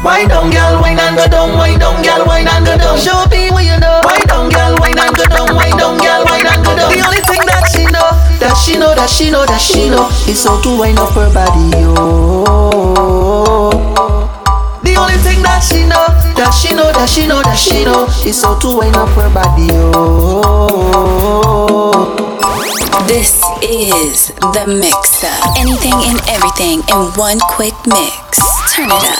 Wine 0.03 0.27
down, 0.27 0.51
girl, 0.51 0.83
wine 0.83 0.99
and 0.99 1.17
go 1.17 1.27
down, 1.29 1.55
wine 1.55 1.79
down, 1.79 2.03
girl, 2.03 2.27
wine 2.27 2.49
and 2.49 2.67
go 2.67 2.77
down. 2.77 2.99
Show 2.99 3.23
me 3.31 3.51
what 3.55 3.65
you 3.65 3.79
know. 3.79 4.01
Wine 4.03 4.27
down, 4.27 4.51
girl, 4.51 4.75
wine 4.83 4.99
and 4.99 5.15
go 5.15 5.25
down, 5.31 5.55
wine 5.55 5.77
down, 5.79 5.99
girl, 6.03 6.25
wine 6.27 6.47
and 6.47 6.65
go 6.67 6.75
down. 6.75 6.91
The 6.91 6.99
only 7.07 7.23
thing 7.23 7.43
that 7.47 7.63
she 7.71 7.87
know, 7.87 8.11
that 8.43 8.55
she 8.59 8.75
know, 8.79 8.95
that 8.95 9.11
she 9.11 9.31
know, 9.31 9.47
that 9.47 9.61
she 9.61 9.89
know, 9.89 10.11
is 10.27 10.43
how 10.43 10.61
to 10.61 10.79
wine 10.79 10.99
up 10.99 11.15
her 11.15 11.31
body, 11.31 11.79
yo. 11.79 11.95
Oh 11.95 14.22
the 14.93 15.01
only 15.01 15.17
thing 15.25 15.41
that 15.41 15.65
she 15.65 15.89
know, 15.89 16.05
that 16.37 16.53
she 16.53 16.77
know, 16.77 16.93
that 16.93 17.09
she 17.09 17.25
know, 17.25 17.41
that 17.41 17.57
she 17.57 17.85
know 17.85 18.05
is 18.29 18.45
how 18.45 18.59
to 18.61 18.69
wind 18.77 18.93
up 18.97 19.09
her 19.17 19.33
body. 19.33 19.73
Oh. 19.97 20.77
This 23.09 23.41
is 23.65 24.29
the 24.53 24.69
mixer. 24.69 25.33
Anything 25.57 25.97
and 25.97 26.21
everything 26.29 26.85
in 26.85 27.01
one 27.17 27.41
quick 27.57 27.73
mix. 27.89 28.37
Turn 28.77 28.93
it 28.93 29.01
up. 29.01 29.17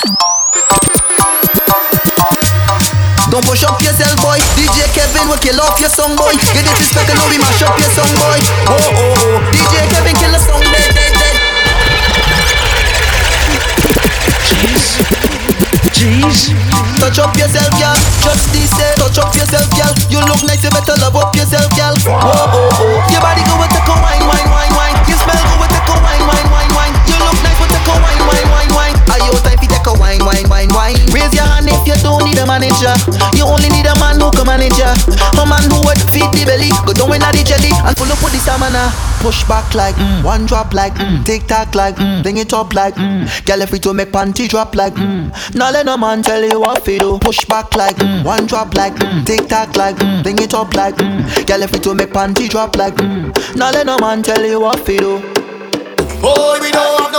Don't 3.33 3.45
push 3.49 3.65
up 3.65 3.81
yourself, 3.81 4.21
boy. 4.21 4.37
DJ 4.61 4.85
Kevin 4.93 5.25
will 5.25 5.41
kill 5.41 5.57
off 5.57 5.81
your 5.81 5.89
song, 5.89 6.13
boy. 6.21 6.37
Get 6.53 6.69
it 6.69 6.77
respect 6.77 7.09
and 7.09 7.17
we 7.33 7.41
mash 7.41 7.65
up 7.65 7.81
your 7.81 7.89
song, 7.97 8.13
boy. 8.21 8.41
Oh 8.69 8.77
oh 8.77 9.17
oh. 9.25 9.41
DJ 9.57 9.89
Kevin 9.89 10.13
kill 10.21 10.37
a 10.37 10.41
song, 10.41 10.61
dead 10.69 10.93
dead 10.93 11.17
dead. 11.17 11.37
Jeez. 14.53 15.32
Jeez. 15.91 16.55
Touch 17.01 17.19
up 17.19 17.35
yourself, 17.37 17.71
girl. 17.79 17.99
Just 18.23 18.47
this 18.55 18.71
day. 18.79 18.95
Touch 18.97 19.19
up 19.19 19.35
yourself, 19.35 19.67
girl. 19.75 19.93
You 20.09 20.21
look 20.27 20.43
nice, 20.47 20.63
you 20.63 20.71
better 20.71 20.95
love 21.03 21.17
up 21.17 21.35
yourself, 21.35 21.67
girl. 21.75 21.95
Whoa, 22.07 22.15
oh, 22.15 22.71
oh. 22.71 23.11
Your 23.11 23.21
body 23.21 23.43
go 23.43 23.59
with 23.59 23.73
the 23.75 23.83
wine, 23.87 24.25
wine, 24.27 24.49
wine, 24.51 24.73
wine. 24.79 24.97
Your 25.11 25.19
smell 25.19 25.43
go 25.43 25.55
with 25.59 25.73
the 25.75 25.81
wine, 25.99 26.25
wine, 26.31 26.49
wine, 26.55 26.71
wine. 26.79 26.95
You 27.11 27.17
look 27.19 27.39
nice 27.43 27.59
with 27.59 27.71
the 27.75 27.81
wine, 27.91 28.23
wine, 28.31 28.49
wine 28.55 28.62
wine, 30.03 30.23
wine, 30.27 30.49
wine, 30.51 30.73
wine. 30.75 30.99
Raise 31.15 31.31
your 31.31 31.47
hand 31.47 31.71
if 31.71 31.87
you 31.87 31.95
don't 32.03 32.27
need 32.27 32.39
a 32.43 32.47
manager. 32.47 32.95
You 33.39 33.47
only 33.47 33.71
need 33.71 33.87
a 33.87 33.95
man 34.03 34.19
who 34.19 34.35
can 34.35 34.47
manage 34.51 34.75
ya. 34.75 34.91
A 35.39 35.47
man 35.47 35.63
who 35.71 35.79
would 35.87 36.03
feed 36.11 36.27
the 36.35 36.43
belly, 36.43 36.75
go 36.83 36.93
down 36.93 37.15
inna 37.15 37.31
the 37.31 37.47
jelly, 37.47 37.71
and 37.71 37.95
pull 37.97 38.11
up 38.11 38.19
with 38.19 38.35
the 38.35 38.41
stamina. 38.43 38.91
Push 39.23 39.47
back 39.47 39.73
like 39.75 39.95
mm. 39.95 40.25
one 40.25 40.47
drop 40.47 40.75
like 40.75 40.95
mm. 40.95 41.25
tick 41.25 41.47
tock 41.47 41.77
like 41.77 41.95
mm. 41.95 42.25
bring 42.25 42.39
it 42.39 42.53
up 42.53 42.75
like 42.75 42.97
mm. 42.97 43.23
girl 43.47 43.63
if 43.63 43.73
it 43.73 43.81
to 43.85 43.95
make 43.95 44.11
panty 44.11 44.49
drop 44.49 44.75
like 44.75 44.95
mm. 44.95 45.31
now 45.55 45.71
let 45.71 45.87
no 45.87 45.97
man 45.97 46.23
tell 46.25 46.43
you 46.43 46.59
what 46.59 46.85
to 46.85 46.99
do. 46.99 47.19
Push 47.21 47.45
back 47.45 47.77
like 47.77 47.95
mm. 47.97 48.25
one 48.25 48.47
drop 48.47 48.75
like 48.75 48.95
mm. 48.97 49.25
tick 49.25 49.47
tock 49.49 49.77
like 49.77 49.95
mm. 49.97 50.25
bring 50.25 50.39
it 50.39 50.53
up 50.55 50.75
like 50.75 50.97
mm. 50.97 51.47
girl 51.47 51.63
if 51.63 51.73
it 51.73 51.85
to 51.85 51.95
make 51.95 52.11
panty 52.11 52.49
drop 52.49 52.75
like 52.75 52.97
mm. 52.97 53.31
now 53.55 53.71
let 53.71 53.87
no 53.87 53.97
man 53.99 54.25
tell 54.25 54.45
you 54.45 54.59
what 54.59 54.85
to 54.87 54.99
do. 54.99 55.21
Boy, 56.21 56.59
we 56.61 56.71
don't 56.71 57.12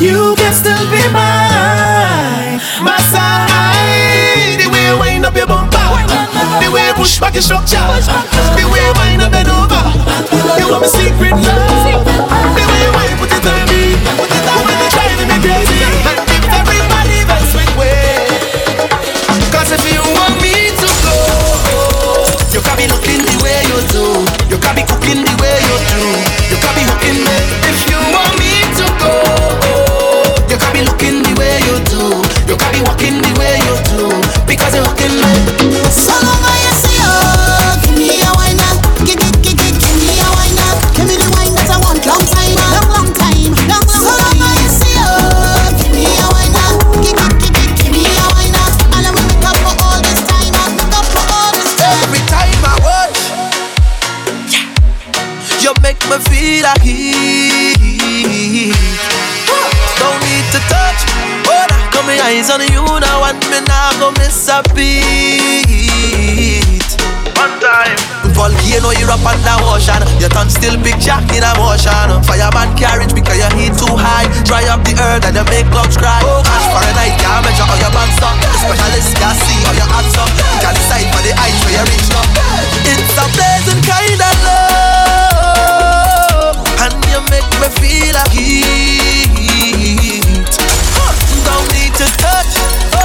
You 0.00 0.34
can 0.36 0.52
still 0.52 0.84
be 0.90 0.98
mine, 1.14 2.58
my 2.82 2.98
side. 3.14 4.58
The 4.58 4.66
way 4.66 4.90
you 4.90 4.98
wind 4.98 5.24
up 5.24 5.36
your 5.36 5.46
bumper, 5.46 5.78
the 6.58 6.68
way 6.68 6.86
you 6.86 6.94
push 6.94 7.20
back 7.20 7.34
your 7.34 7.42
structure, 7.42 7.78
the 7.78 8.66
way 8.74 8.82
you 8.82 8.94
wind 8.98 9.22
up 9.22 9.30
your 9.30 9.46
over. 9.54 9.82
You 10.58 10.66
want 10.66 10.82
me 10.82 10.88
secret 10.90 11.38
love, 11.38 12.02
the 12.02 12.64
way 12.66 12.84
why 12.90 13.06
you 13.06 13.16
put 13.22 13.30
it 13.30 13.46
on 13.46 13.62
me, 13.70 13.94
put 14.18 14.34
it 14.34 14.46
on 14.50 14.66
me, 14.66 14.74
trying 14.90 15.14
me 15.30 15.36
crazy. 15.38 15.78
Everybody 16.50 17.22
that's 17.30 17.54
with 17.54 17.70
way. 17.78 18.26
Cause 19.54 19.70
if 19.70 19.82
you 19.86 20.02
want 20.02 20.34
me 20.42 20.74
to 20.74 20.88
go, 21.06 21.16
you 22.50 22.60
can 22.66 22.76
be 22.76 22.86
looking 22.90 23.22
the 23.22 23.36
way 23.46 23.62
you 23.70 23.78
do, 23.94 24.26
you 24.50 24.58
can 24.58 24.74
be 24.74 24.82
cooking 24.82 25.22
the 25.22 25.34
way 25.38 25.54
you 25.62 25.76
do, 25.86 26.02
you 26.50 26.58
can 26.58 26.72
be 26.74 26.82
hooking 26.82 27.18
me 27.22 27.38
if 27.70 27.78
you. 27.88 27.93
You 32.54 32.70
be 32.70 32.80
walking 32.86 33.20
the 33.20 33.32
way 33.36 33.58
you 33.66 33.74
do. 33.90 34.46
Because 34.46 34.74
you're 34.76 34.84
hooking 34.86 35.10
me. 35.10 35.90
So 35.90 36.43
now 64.04 64.12
miss 64.20 64.48
a 64.52 64.60
beat. 64.76 65.88
One 67.40 67.56
time. 67.60 67.96
Volcano, 68.36 68.92
on 68.92 69.40
the 69.40 69.54
ocean. 69.72 70.02
Your 70.20 70.28
tongue 70.28 70.52
still 70.52 70.76
big 70.82 71.00
jack 71.00 71.24
in 71.32 71.40
a 71.40 71.52
motion. 71.56 72.20
Fireman 72.28 72.76
carriage 72.76 73.14
because 73.14 73.38
your 73.40 73.48
heat 73.56 73.72
too 73.72 73.96
high. 73.96 74.28
Dry 74.44 74.68
up 74.68 74.84
the 74.84 74.92
earth 75.00 75.24
and 75.24 75.36
you 75.36 75.44
make 75.48 75.64
clouds 75.72 75.96
cry. 75.96 76.20
Oh 76.24 76.42
gosh, 76.44 76.66
for 76.68 76.84
a 76.84 76.92
night, 76.92 77.16
can't 77.16 77.40
measure 77.46 77.64
how 77.64 77.80
your 77.80 77.92
bank's 77.96 78.20
up. 78.20 78.36
The 78.36 78.52
specialist 78.60 79.16
can 79.16 79.34
see 79.40 79.56
how 79.64 79.72
your 79.72 79.88
hands 79.88 80.16
up. 80.20 80.28
You 80.28 80.60
can 80.60 80.74
decide 80.76 81.08
for 81.14 81.22
the 81.24 81.32
eyes 81.40 81.56
where 81.64 81.80
you 81.80 81.84
reach 81.88 82.12
up. 82.12 82.28
It's 82.84 83.16
a 83.16 83.24
blazing 83.32 83.80
kind 83.88 84.20
of 84.20 84.36
love. 84.44 85.80
And 86.84 86.92
you 87.08 87.24
make 87.32 87.48
me 87.56 87.68
feel 87.80 88.16
a 88.20 88.24
heat. 88.28 89.32
Don't 91.44 91.68
need 91.72 91.94
to 91.96 92.06
touch. 92.20 93.03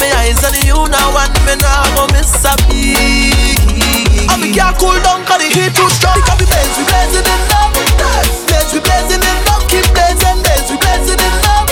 My 0.00 0.08
eyes 0.24 0.40
on 0.40 0.56
you 0.64 0.80
now 0.88 1.12
and 1.12 1.36
me 1.44 1.54
now 1.60 1.84
go 1.92 2.08
miss 2.16 2.32
a 2.48 2.56
beat. 2.72 3.60
And 4.32 4.40
we 4.40 4.48
can't 4.48 4.72
cool 4.80 4.96
down 5.04 5.28
cause 5.28 5.44
the 5.44 5.48
heat 5.52 5.76
too 5.76 5.88
strong. 5.92 6.16
Because 6.16 6.40
we 6.40 6.46
blaze, 6.48 6.72
we 6.80 6.84
blazing 6.88 7.20
in 7.20 7.40
love. 7.52 7.76
Blaze, 8.48 8.72
we 8.72 8.80
blazing 8.80 9.20
in 9.20 9.36
love. 9.44 9.60
Keep 9.68 9.84
blazing, 9.92 10.40
blaze, 10.40 10.72
we 10.72 10.80
blazing 10.80 11.20
in 11.20 11.34
love. 11.44 11.68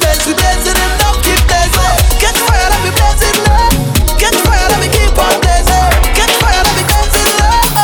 Blaze, 0.00 0.24
we 0.24 0.32
blazing 0.32 0.72
in 0.72 0.90
love. 1.04 1.20
Keep 1.20 1.40
blazing. 1.44 2.00
Catch 2.16 2.40
fire, 2.48 2.64
let 2.72 2.80
me 2.80 2.90
blaze 2.96 3.28
in 3.28 3.36
love. 3.44 3.76
Catch 4.16 4.40
fire, 4.40 4.66
let 4.72 4.80
me 4.80 4.88
keep 4.88 5.12
on 5.20 5.36
blazing. 5.44 5.92
Catch 6.16 6.34
fire, 6.40 6.64
let 6.64 6.74
me 6.80 6.84
blaze 6.88 7.12
in 7.12 7.28
love. 7.44 7.76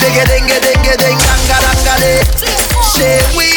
Digga, 0.00 0.24
dinga, 0.24 0.56
dinga, 0.56 0.94
ding, 0.96 1.20
danga, 1.20 1.56
danga, 1.68 1.94
day. 2.00 2.24
Say 2.96 3.20
we, 3.36 3.53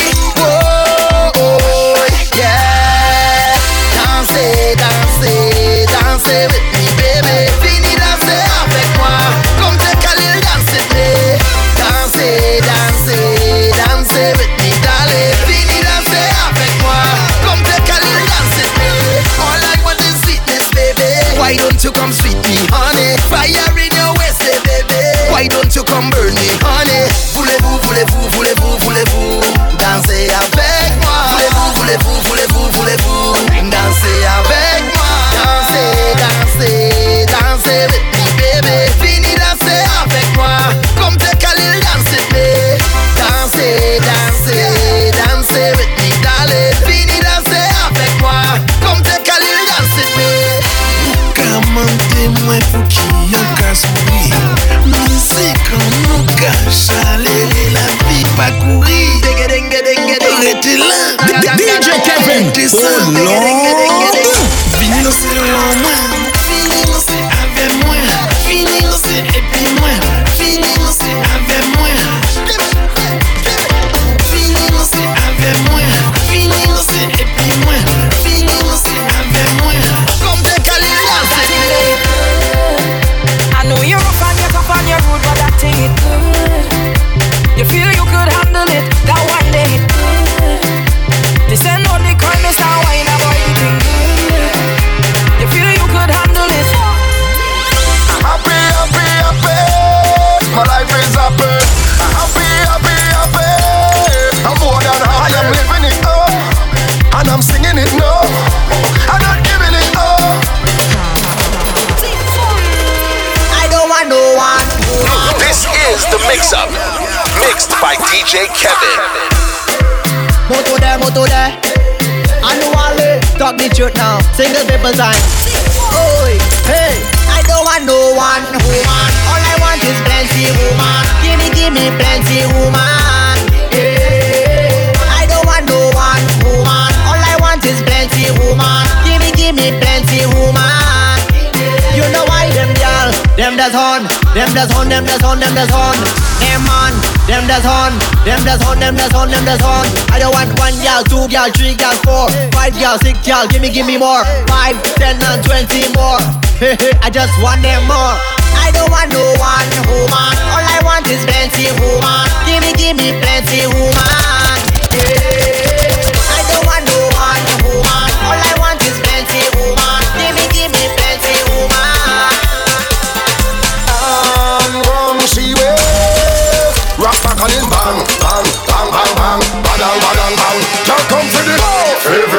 two 151.28 151.52
three 151.60 151.76
girl, 151.76 151.92
four, 152.08 152.30
five 152.52 152.74
girl, 152.80 152.98
six 153.04 153.20
girl. 153.28 153.48
Give 153.48 153.62
me, 153.62 153.70
give 153.70 153.86
me 153.86 153.98
more. 153.98 154.24
Five, 154.48 154.80
ten, 154.96 155.20
and 155.20 155.44
twenty 155.44 155.84
more. 155.94 156.20
I 157.04 157.10
just 157.12 157.36
want 157.44 157.62
them 157.62 157.84
more. 157.84 158.16
I 158.56 158.72
don't 158.74 158.90
want 158.90 159.12
no 159.12 159.20
one 159.36 159.70
woman. 159.92 160.36
All 160.48 160.64
I 160.64 160.80
want 160.84 161.06
is 161.08 161.24
plenty 161.28 161.68
woman. 161.84 162.28
Give 162.48 162.64
me, 162.64 162.72
give 162.74 162.96
me 162.96 163.12
plenty 163.20 163.68
woman. 163.68 164.64
Yeah. 164.96 165.87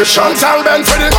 Favorite 0.09 0.37
shot. 0.37 0.37
Tell 0.41 0.65
Ben 0.65 0.85
for 0.85 0.97
the 0.97 1.11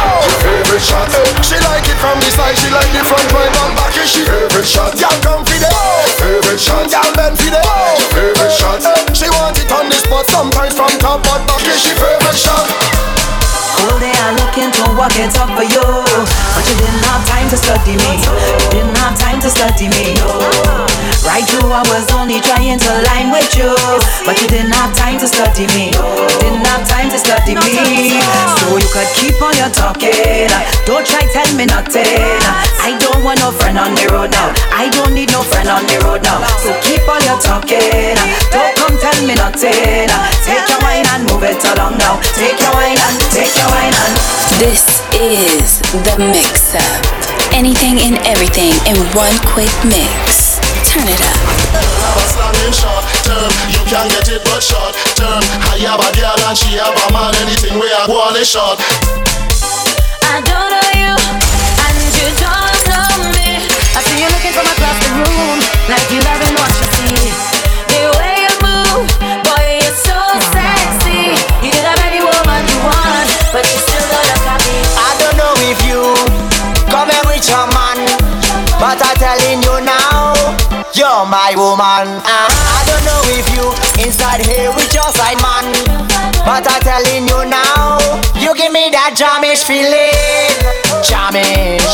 favorite 0.42 0.82
shot. 0.82 1.10
She 1.46 1.56
like 1.62 1.86
it 1.86 1.98
from 2.02 2.18
the 2.20 2.30
side, 2.34 2.58
she 2.58 2.70
like 2.74 2.90
the 2.92 3.06
front, 3.06 3.32
right 3.34 3.54
and 3.54 3.76
back. 3.78 3.96
Is 3.98 4.10
she 4.10 4.26
favorite 4.26 4.66
shot? 4.66 4.98
Y'all 5.00 5.14
come 5.22 5.46
for 5.46 5.58
the 5.58 5.70
favorite 6.18 6.60
shot. 6.60 6.90
Girl, 6.90 7.14
bend 7.14 7.38
for 7.38 7.50
the 7.50 7.62
favorite 8.14 8.52
shot. 8.52 8.82
She 9.16 9.30
want 9.30 9.60
it 9.60 9.72
on 9.72 9.90
the 9.90 9.96
spot, 9.96 10.26
sometimes 10.28 10.74
from 10.74 10.90
top, 11.00 11.22
but 11.24 11.46
back 11.46 11.62
is 11.68 11.82
she 11.82 11.94
favorite 11.94 12.38
shot. 12.38 13.19
Whole 13.80 14.00
day 14.00 14.12
I 14.12 14.36
looking 14.36 14.72
to 14.72 14.84
walk 15.00 15.16
and 15.16 15.32
talk 15.32 15.52
for 15.56 15.64
you. 15.64 15.88
But 16.56 16.64
you 16.68 16.76
didn't 16.76 17.04
have 17.08 17.24
time 17.28 17.48
to 17.50 17.58
study 17.58 17.96
me. 17.96 18.20
You 18.20 18.84
didn't 18.84 18.98
have 19.00 19.16
time 19.18 19.40
to 19.40 19.50
study 19.50 19.88
me 19.88 20.20
Right 21.24 21.46
through 21.48 21.72
I 21.72 21.84
was 21.88 22.08
only 22.16 22.40
trying 22.44 22.80
to 22.80 22.92
line 23.12 23.32
with 23.32 23.48
you. 23.56 23.72
But 24.28 24.42
you 24.42 24.48
didn't 24.48 24.76
have 24.76 24.92
time 24.96 25.20
to 25.20 25.28
study 25.28 25.68
me. 25.76 25.96
You 25.96 26.38
didn't 26.44 26.68
have 26.68 26.84
time 26.88 27.08
to 27.12 27.18
study 27.20 27.56
me. 27.56 28.20
So 28.60 28.76
you 28.76 28.90
could 28.92 29.10
keep 29.16 29.40
on 29.40 29.56
your 29.56 29.72
talking. 29.72 30.52
Don't 30.84 31.06
try 31.08 31.24
tell 31.32 31.48
me 31.56 31.66
nothing. 31.66 32.44
I 32.84 32.98
don't 33.00 33.24
want 33.24 33.40
no 33.40 33.52
friend 33.52 33.78
on 33.78 33.96
the 33.96 34.08
road 34.12 34.32
now. 34.32 34.52
I 34.74 34.90
don't 34.92 35.14
need 35.14 35.32
no 35.32 35.42
friend 35.44 35.70
on 35.70 35.86
the 35.88 35.98
road 36.04 36.24
now. 36.24 36.44
So 36.60 36.74
keep 36.84 37.04
on 37.08 37.22
your 37.24 37.40
talking. 37.40 38.18
Don't 38.52 38.74
come 38.76 38.96
tell 39.00 39.20
me 39.24 39.36
nothing. 39.40 40.10
Take 40.44 40.66
your 40.68 40.80
wine 40.84 41.08
and 41.16 41.24
move 41.30 41.44
it 41.46 41.62
along 41.76 41.96
now. 42.00 42.20
Take 42.36 42.60
your 42.60 42.74
wine 42.76 42.98
and 42.98 43.18
take 43.32 43.54
your 43.56 43.69
this 44.60 45.00
is 45.16 45.80
the 46.04 46.16
mix 46.20 46.76
up. 46.76 47.02
Anything 47.56 48.00
and 48.04 48.20
everything 48.28 48.76
in 48.86 48.96
one 49.16 49.34
quick 49.48 49.72
mix. 49.88 50.60
Turn 50.84 51.08
it 51.08 51.22
up. 51.22 51.38
short 52.74 53.06
term, 53.24 53.52
you 53.72 53.82
can 53.88 54.06
get 54.10 54.28
it 54.30 54.44
but 54.46 54.62
short 54.62 54.94
term. 55.16 55.42
I 55.72 55.80
have 55.88 56.02
a 56.04 56.12
girl 56.12 56.40
and 56.48 56.58
she 56.58 56.76
have 56.76 56.92
a 56.92 57.08
man, 57.14 57.34
anything 57.40 57.80
we 57.80 57.88
are 57.94 58.08
going 58.08 58.36
is 58.36 58.50
short. 58.50 58.80
I 60.28 60.44
don't 60.44 60.70
know 60.70 60.90
you, 60.98 61.14
and 61.86 61.98
you 62.20 62.30
don't 62.38 62.80
know 62.92 63.10
me. 63.38 63.64
I 63.96 64.00
see 64.06 64.22
you 64.22 64.30
looking 64.30 64.54
from 64.54 64.68
across 64.68 64.98
the 65.02 65.10
room, 65.24 65.58
like 65.88 66.08
you 66.12 66.20
loving 66.22 66.56
what 66.60 66.72
you 66.78 66.88
see. 67.00 67.50
But 67.88 68.39
my 81.30 81.54
woman. 81.54 82.18
Uh, 82.26 82.50
I 82.50 82.82
don't 82.90 83.06
know 83.06 83.22
if 83.38 83.46
you 83.54 83.70
inside 84.02 84.42
here 84.42 84.74
with 84.74 84.90
your 84.98 85.06
side 85.14 85.38
man. 85.46 85.70
But 86.42 86.66
I'm 86.66 86.82
telling 86.82 87.30
you 87.30 87.46
now, 87.46 88.02
you 88.34 88.50
give 88.58 88.74
me 88.74 88.90
that 88.90 89.14
jamish 89.14 89.62
feeling. 89.62 90.10
Jamish, 91.06 91.86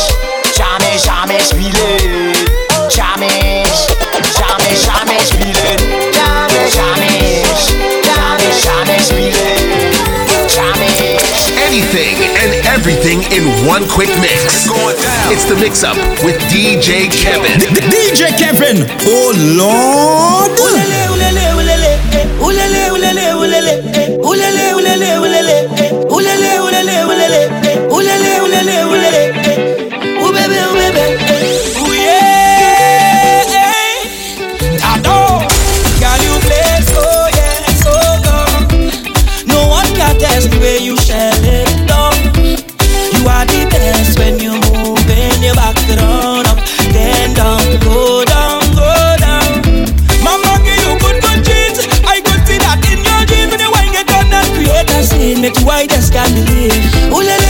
jamish, 0.56 1.04
jamish 1.04 1.52
feeling. 1.52 2.32
Jamish, 2.88 3.92
jamish, 4.40 4.88
jamish 4.88 5.32
feeling. 5.36 5.84
Jamish, 6.16 6.72
jamish, 6.80 7.76
jamish, 8.08 8.60
jamish 8.64 9.08
feeling. 9.12 9.68
Jamish. 10.48 11.52
Anything 11.60 12.25
everything 12.76 13.24
in 13.32 13.48
one 13.66 13.88
quick 13.88 14.10
mix. 14.20 14.68
It's 15.32 15.46
the 15.46 15.56
mix 15.56 15.82
up 15.84 15.96
with 16.26 16.36
DJ 16.52 17.10
Kevin. 17.10 17.62
DJ 17.90 18.36
Kevin. 18.38 18.86
Oh 19.08 19.32
Lord. 19.56 20.52
Ulele, 20.60 21.08
ulele, 22.74 23.32
ulele. 25.24 25.45
Make 55.46 55.58
white 55.66 55.94
as 55.94 56.10
can 56.10 56.34
believe. 56.34 56.72
Ulele, 57.14 57.45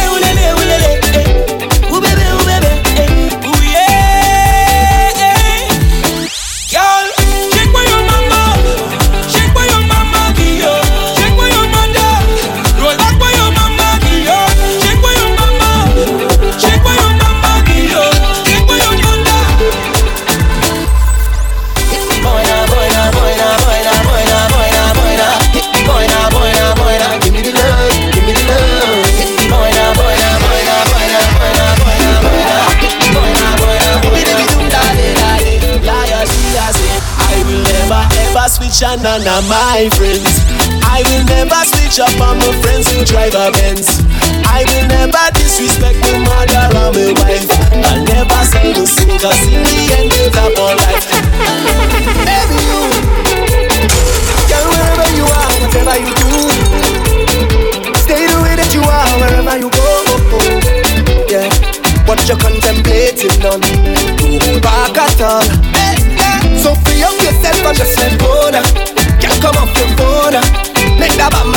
my 39.76 39.90
friends. 39.92 40.40
I 40.88 41.04
will 41.04 41.26
never 41.28 41.60
switch 41.68 42.00
up 42.00 42.16
on 42.24 42.40
my 42.40 42.48
friends 42.64 42.88
who 42.96 43.04
drive 43.04 43.36
a 43.36 43.52
Benz. 43.52 44.00
I 44.48 44.64
will 44.64 44.88
never 44.88 45.26
disrespect 45.36 46.00
my 46.00 46.16
mother 46.24 46.64
or 46.80 46.96
my 46.96 47.12
wife. 47.20 47.44
I'll 47.84 48.00
never 48.08 48.42
sell 48.48 48.72
the 48.72 48.88
soul, 48.88 49.20
cause 49.20 49.44
in 49.52 49.68
the 49.68 49.80
end 50.00 50.16
it's 50.16 50.38
up 50.40 50.56
alright. 50.56 51.04
Baby, 52.24 52.56
you, 52.72 52.88
girl, 54.48 54.66
wherever 54.72 55.10
you 55.12 55.28
are, 55.28 55.52
whatever 55.60 55.96
you 56.00 56.12
do, 56.24 56.40
stay 58.00 58.24
the 58.32 58.40
way 58.48 58.56
that 58.56 58.72
you 58.72 58.80
are, 58.80 59.12
wherever 59.20 59.60
you 59.60 59.68
go. 59.76 59.92
Yeah, 61.28 61.52
what 62.08 62.24
you're 62.32 62.40
contemplating 62.40 63.36
done, 63.44 63.60
don't 63.60 64.64
back 64.64 64.96
at 64.96 65.20
all. 65.20 65.44
Hey, 65.76 66.00
yeah. 66.16 66.40
So 66.64 66.72
free 66.88 67.04
up 67.04 67.20
yourself 67.20 67.60
and 67.68 67.76
just 67.76 67.95
Make 71.00 71.16
that 71.16 71.32
bad 71.32 71.55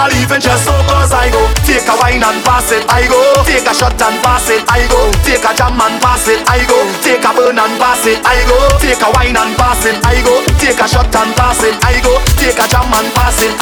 don't 0.00 0.16
even 0.16 0.40
just 0.40 0.64
so 0.64 0.72
cause 0.88 1.12
I 1.12 1.28
go. 1.28 1.42
Take 1.68 1.84
a 1.84 1.94
wine 2.00 2.24
and 2.24 2.40
pass 2.40 2.72
it, 2.72 2.88
I 2.88 3.04
go. 3.04 3.20
Take 3.44 3.68
a 3.68 3.74
shot 3.76 4.00
and 4.00 4.16
pass 4.24 4.48
it, 4.48 4.64
I 4.64 4.88
go. 4.88 5.12
Take 5.28 5.44
a 5.44 5.52
jam 5.52 5.76
and 5.76 6.00
pass 6.00 6.24
it, 6.24 6.40
I 6.48 6.64
go. 6.64 6.78
Take 7.04 7.20
a 7.20 7.30
burn 7.36 7.58
and 7.60 7.76
pass 7.76 8.06
it, 8.08 8.24
I 8.24 8.40
go. 8.48 8.56
Take 8.80 9.02
a 9.04 9.08
wine 9.12 9.36
and 9.36 9.52
pass 9.60 9.84
it, 9.84 10.00
I 10.00 10.16
go. 10.24 10.40
Take 10.56 10.80
a 10.80 10.88
shot 10.88 11.12
and 11.12 11.32
pass 11.36 11.60
it, 11.60 11.76
I 11.84 12.00
go. 12.00 12.16
Take 12.40 12.56
a 12.56 12.64
jam 12.64 12.88
and 12.88 13.12
pass 13.12 13.36
it. 13.44 13.52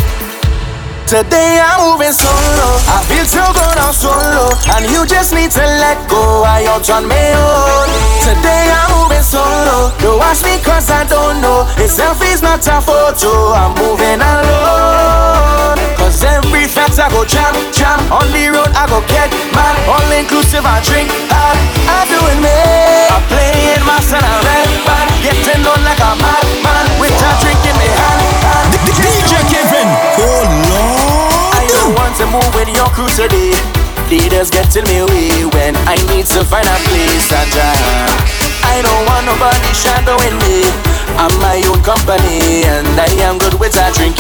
Today 1.09 1.59
I'm 1.59 1.80
moving 1.89 2.12
solo. 2.12 2.68
I 2.86 3.01
feel 3.09 3.24
so 3.24 3.43
good 3.57 3.78
on 3.80 3.97
solo. 3.97 4.53
And 4.76 4.84
you 4.93 5.09
just 5.09 5.32
need 5.32 5.51
to 5.57 5.64
let 5.82 5.97
go. 6.07 6.45
I 6.45 6.68
out 6.68 6.84
on 6.93 7.09
me 7.09 7.16
own. 7.16 7.89
Today 8.22 8.68
I'm 8.68 8.93
moving 8.93 9.24
solo. 9.24 9.91
Don't 10.05 10.20
watch 10.20 10.45
me 10.45 10.61
cause 10.61 10.91
I 10.93 11.09
don't 11.09 11.41
know. 11.41 11.64
A 11.80 11.89
selfie's 11.89 12.43
not 12.43 12.61
a 12.68 12.84
photo. 12.84 13.57
I'm 13.57 13.72
moving 13.80 14.20
alone. 14.20 15.98
Every 16.23 16.66
fete 16.66 16.99
I 16.99 17.07
go 17.14 17.23
jam, 17.23 17.55
jam. 17.71 17.99
On 18.11 18.27
the 18.35 18.51
road 18.51 18.73
I 18.75 18.91
go 18.91 18.99
get 19.07 19.31
mad. 19.55 19.79
All 19.87 20.11
inclusive, 20.11 20.66
I 20.66 20.83
drink 20.83 21.07
hard. 21.31 21.59
I 21.87 22.03
doing 22.11 22.41
me. 22.43 22.51
I 23.07 23.19
play 23.31 23.79
in 23.79 23.83
my 23.87 23.99
son, 24.03 24.19
I 24.19 24.35
red 24.43 24.71
bad. 24.83 25.07
Getting 25.23 25.62
on 25.62 25.81
like 25.87 26.03
a 26.03 26.12
madman. 26.19 26.87
With 26.99 27.14
a 27.14 27.31
drink 27.39 27.62
in 27.62 27.75
my 27.79 27.87
hand. 27.87 28.23
hand. 28.43 28.73
DJ 28.99 29.39
Kevin. 29.47 29.89
Oh 30.19 30.43
Lord. 30.75 31.55
I 31.55 31.62
don't 31.71 31.95
want 31.95 32.19
to 32.19 32.27
move 32.27 32.51
with 32.51 32.71
your 32.75 32.91
crew 32.91 33.09
today. 33.14 33.55
Leaders 34.11 34.51
get 34.51 34.75
in 34.75 34.83
me 34.91 35.07
way 35.07 35.47
when 35.55 35.77
I 35.87 35.95
need 36.11 36.27
to 36.35 36.43
find 36.43 36.66
a 36.66 36.79
place 36.91 37.31
to 37.31 37.41
jam. 37.55 38.11
I 38.66 38.83
don't 38.83 39.05
want 39.07 39.23
nobody 39.31 39.71
shadowing 39.71 40.35
me. 40.43 40.66
I'm 41.19 41.31
my 41.43 41.62
own 41.71 41.83
company 41.83 42.62
and 42.66 42.87
I 42.99 43.07
am 43.27 43.39
good 43.39 43.55
with 43.59 43.75
a 43.75 43.91
drink 43.95 44.18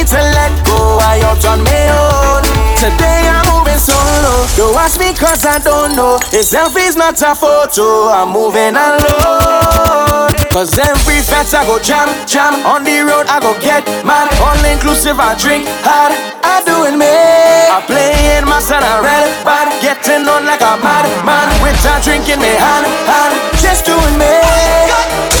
need 0.00 0.08
to 0.08 0.16
let 0.16 0.52
go. 0.64 0.96
I 1.04 1.20
out 1.28 1.44
on 1.44 1.60
my 1.60 1.84
own. 1.92 2.42
Today 2.80 3.20
I'm 3.28 3.44
moving 3.52 3.76
solo. 3.76 4.48
Don't 4.56 4.76
ask 4.80 4.96
me 4.96 5.12
cause 5.12 5.44
I 5.44 5.60
don't 5.60 5.92
know. 5.94 6.16
A 6.32 6.40
selfie's 6.40 6.96
not 6.96 7.20
a 7.20 7.36
photo. 7.36 8.08
I'm 8.08 8.32
moving 8.32 8.76
alone. 8.80 10.32
Cause 10.48 10.72
every 10.80 11.20
fete 11.20 11.52
I 11.52 11.62
go 11.68 11.76
jam, 11.78 12.08
jam. 12.24 12.64
On 12.64 12.80
the 12.82 13.04
road 13.04 13.28
I 13.28 13.44
go 13.44 13.52
get 13.60 13.84
mad. 14.08 14.32
All 14.40 14.56
inclusive 14.64 15.20
I 15.20 15.36
drink 15.36 15.68
hard. 15.84 16.16
I 16.40 16.64
doing 16.64 16.96
me. 16.96 17.12
I 17.68 17.84
play 17.84 18.40
in 18.40 18.48
my 18.48 18.58
son, 18.58 18.82
I 18.82 19.04
red 19.04 19.28
bad. 19.44 19.68
Getting 19.84 20.24
on 20.24 20.48
like 20.48 20.64
a 20.64 20.80
mad 20.80 21.04
man. 21.28 21.48
With 21.60 21.76
a 21.84 21.94
drink 22.00 22.24
in 22.32 22.40
me 22.40 22.52
hand, 22.56 22.88
hand. 23.04 23.34
Just 23.60 23.84
doing 23.84 24.16
me. 24.16 25.39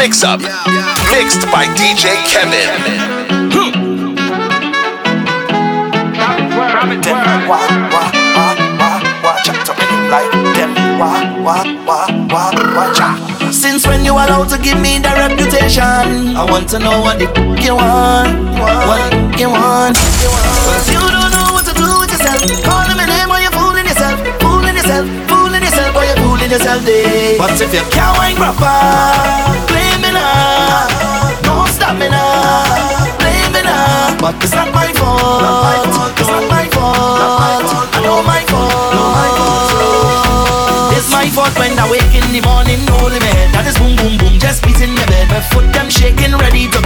Mix 0.00 0.24
up, 0.24 0.40
mixed 1.12 1.44
by 1.52 1.66
DJ 1.76 2.16
Kevin. 2.24 2.70
Since 13.52 13.86
when 13.86 14.04
you 14.04 14.12
allowed 14.12 14.48
to 14.48 14.58
give 14.58 14.80
me 14.80 14.98
the 14.98 15.12
reputation? 15.16 15.82
I 16.36 16.46
want 16.48 16.68
to 16.70 16.78
know 16.78 17.00
what 17.02 17.18
the 17.18 17.26
f- 17.28 17.60
you 17.62 17.74
want, 17.74 18.56
what 18.56 19.38
you 19.38 19.50
want. 19.50 19.96
Cause 19.96 20.88
you 20.88 20.98
don't 20.98 21.30
know 21.30 21.52
what 21.52 21.66
to 21.68 21.74
do 21.74 21.88
with 22.00 22.10
yourself. 22.10 22.40
Calling 22.64 22.96
my 22.96 23.04
name 23.04 23.28
while 23.28 23.42
you're 23.42 23.52
fooling 23.52 23.84
yourself, 23.84 24.16
fooling 24.40 24.76
yourself, 24.76 25.04
fooling 25.28 25.62
yourself 25.62 25.94
while 25.94 26.06
you're 26.06 26.22
fooling 26.24 26.50
yourself. 26.50 26.84
Day. 26.86 27.36
But 27.36 27.60
if 27.60 27.74
you 27.74 27.84
can't 27.90 28.16
wine 28.16 28.36
proper, 28.36 29.60
blame 29.66 29.69
me 30.10 30.18
now. 30.18 30.88
Don't 31.42 31.68
stop 31.68 31.94
me 31.96 32.08
now, 32.08 32.66
blame 33.18 33.52
me 33.54 33.62
now. 33.62 34.16
But 34.18 34.34
it's 34.42 34.54
not 34.54 34.72
my 34.74 34.92
fault, 34.98 36.18
it's 36.18 36.28
not 36.28 36.48
my 36.50 36.66
fault. 36.74 37.62
I 37.94 38.00
know 38.02 38.22
my 38.22 38.42
fault. 38.50 38.78
It's 40.96 41.10
my 41.10 41.28
fault 41.30 41.56
when 41.58 41.78
I 41.78 41.88
wake 41.90 42.14
in 42.14 42.26
the 42.32 42.40
morning, 42.42 42.80
holy 42.98 43.20
man. 43.20 43.52
That 43.52 43.66
is 43.66 43.78
boom, 43.78 43.96
boom, 43.96 44.18
boom, 44.18 44.38
just 44.38 44.62
beating 44.62 44.94
my 44.94 45.06
bed. 45.06 45.28
My 45.30 45.40
foot 45.40 45.72
them 45.72 45.88
shaking, 45.88 46.36
ready 46.36 46.68
to 46.68 46.79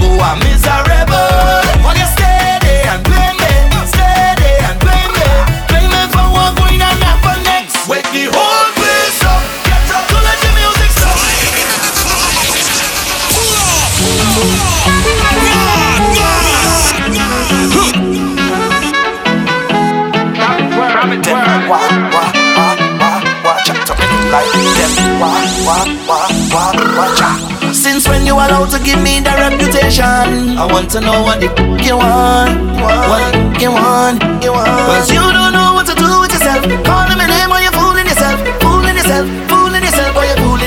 Since 27.72 28.08
when 28.08 28.26
you 28.26 28.34
allowed 28.34 28.70
to 28.70 28.78
give 28.82 29.00
me 29.02 29.20
the 29.20 29.30
reputation? 29.30 30.58
I 30.58 30.66
want 30.66 30.90
to 30.92 31.00
know 31.00 31.22
what 31.22 31.40
the 31.40 31.46
f- 31.50 31.86
you 31.86 31.96
want, 31.96 32.58
what 32.82 33.60
you 33.60 33.70
want, 33.70 34.22
you 34.42 34.52
want. 34.52 34.68
Cause 34.90 35.10
you 35.10 35.20
don't 35.20 35.52
know 35.52 35.74
what 35.74 35.86
to 35.86 35.94
do 35.94 36.08
with 36.20 36.32
yourself. 36.32 36.62
Calling 36.84 37.18
my 37.18 37.26
name 37.26 37.33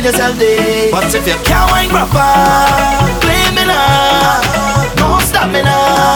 yourself. 0.08 0.40
Day. 0.40 0.90
But 0.92 1.14
if 1.14 1.28
you 1.28 1.36
can't 1.44 1.68
wine 1.72 1.90
proper, 1.90 2.24
blame 3.20 3.56
me 3.56 3.64
now. 3.68 4.40
Don't 4.96 5.22
stop 5.22 5.52
me 5.52 5.62
now, 5.62 6.16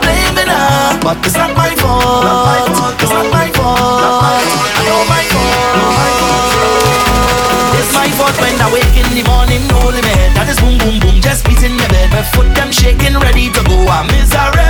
blame 0.00 0.34
me 0.34 0.44
now. 0.48 0.96
But 1.04 1.20
it's 1.26 1.36
not 1.36 1.52
my 1.56 1.74
fault, 1.76 2.68
it's 3.00 3.10
not 3.12 3.28
my 3.28 3.52
fault. 3.52 4.24
I 4.24 4.80
know 4.88 5.04
my 5.04 5.24
fault. 5.28 5.76
It's 7.76 7.92
my 7.92 8.08
fault 8.16 8.36
when 8.40 8.56
I 8.56 8.72
wake 8.72 8.96
in 8.96 9.08
the 9.12 9.22
morning, 9.28 9.68
holy 9.68 10.00
man. 10.00 10.32
That 10.32 10.48
is 10.48 10.56
boom, 10.60 10.78
boom, 10.78 10.96
boom, 11.00 11.20
just 11.20 11.44
beating 11.44 11.76
my 11.76 11.86
bed. 11.88 12.10
My 12.10 12.22
foot 12.22 12.48
them 12.54 12.72
shaking, 12.72 13.18
ready 13.20 13.50
to 13.52 13.60
go. 13.68 13.76
I'm 13.88 14.06
miserable. 14.08 14.65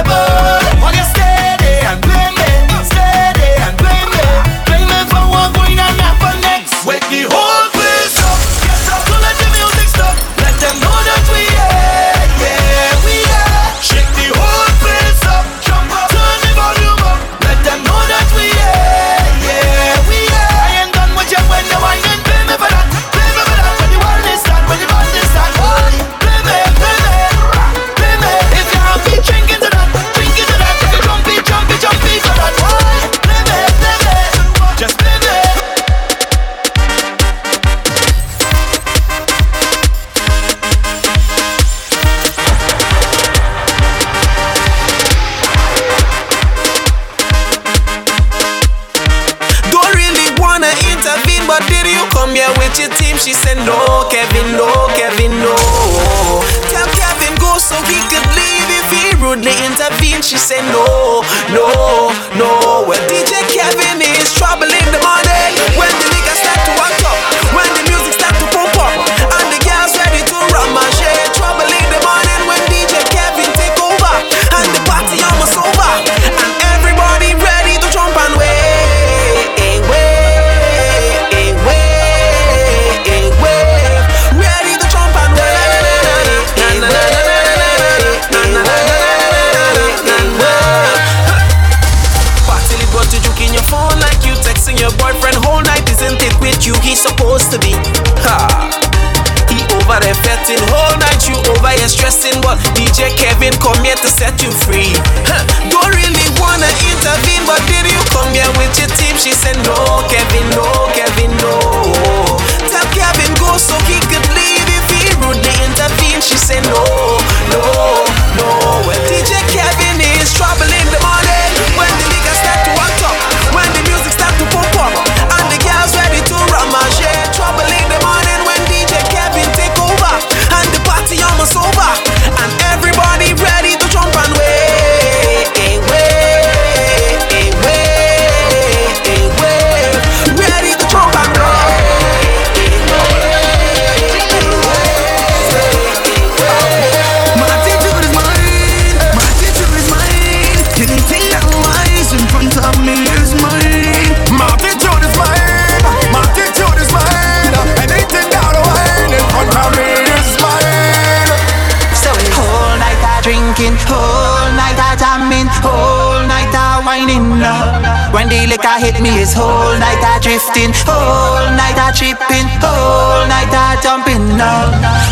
tripping, 170.72 170.90
all 170.90 171.46
night 171.54 171.78
I 171.78 171.92
tripping, 171.94 172.48
all 172.62 173.26
night 173.30 173.52
I 173.54 173.78
jumping. 173.82 174.34
No, 174.34 174.50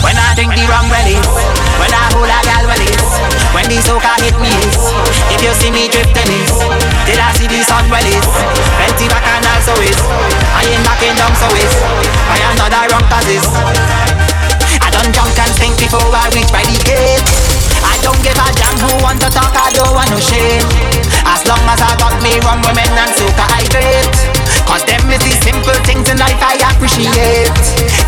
when 0.02 0.16
I 0.18 0.34
drink 0.34 0.54
the 0.54 0.64
wrong 0.66 0.90
release. 0.90 1.22
when 1.78 1.90
I 1.94 2.10
hold 2.14 2.26
a 2.26 2.38
gal 2.42 2.64
release. 2.66 3.10
when 3.54 3.66
the 3.70 3.78
soca 3.78 4.14
hit 4.22 4.34
me. 4.42 4.50
If 5.30 5.42
you 5.42 5.52
see 5.54 5.70
me 5.70 5.86
drifting 5.86 6.30
is, 6.42 6.54
did 7.06 7.18
I 7.20 7.30
see 7.38 7.46
the 7.46 7.62
sun 7.62 7.86
release? 7.86 8.26
Plenty 8.78 9.06
back 9.06 9.26
and 9.26 9.46
also 9.46 9.74
is, 9.82 9.98
I 10.54 10.66
ain't 10.66 10.82
knocking 10.82 11.14
down 11.14 11.34
so 11.38 11.48
is. 11.54 11.74
I 12.30 12.36
another 12.54 12.70
not 12.70 12.74
a 12.74 12.90
wrong 12.90 13.06
cause 13.06 13.30
is. 13.30 13.46
I 14.82 14.90
done 14.90 15.10
drunk 15.14 15.38
and 15.38 15.54
think 15.54 15.78
before 15.78 16.02
I 16.10 16.30
reach 16.34 16.50
by 16.50 16.66
the 16.66 16.78
gate. 16.82 17.22
I 17.84 17.94
don't 18.02 18.18
give 18.26 18.36
a 18.36 18.48
damn 18.58 18.74
who 18.80 18.90
want 19.04 19.20
to 19.22 19.30
talk, 19.30 19.54
I 19.54 19.70
don't 19.70 19.94
want 19.94 20.10
no 20.10 20.18
shame. 20.18 20.66
As 21.24 21.46
long 21.46 21.62
as 21.68 21.78
I 21.78 21.94
got 22.00 22.16
me 22.22 22.40
rum, 22.42 22.58
women 22.66 22.90
and 22.90 23.12
soca, 23.14 23.44
I 23.46 23.62
great. 23.70 24.43
Cause 24.66 24.84
them 24.84 25.06
is 25.12 25.22
the 25.22 25.34
simple 25.44 25.78
things 25.86 26.08
in 26.10 26.18
life 26.18 26.40
I 26.42 26.58
appreciate. 26.74 27.54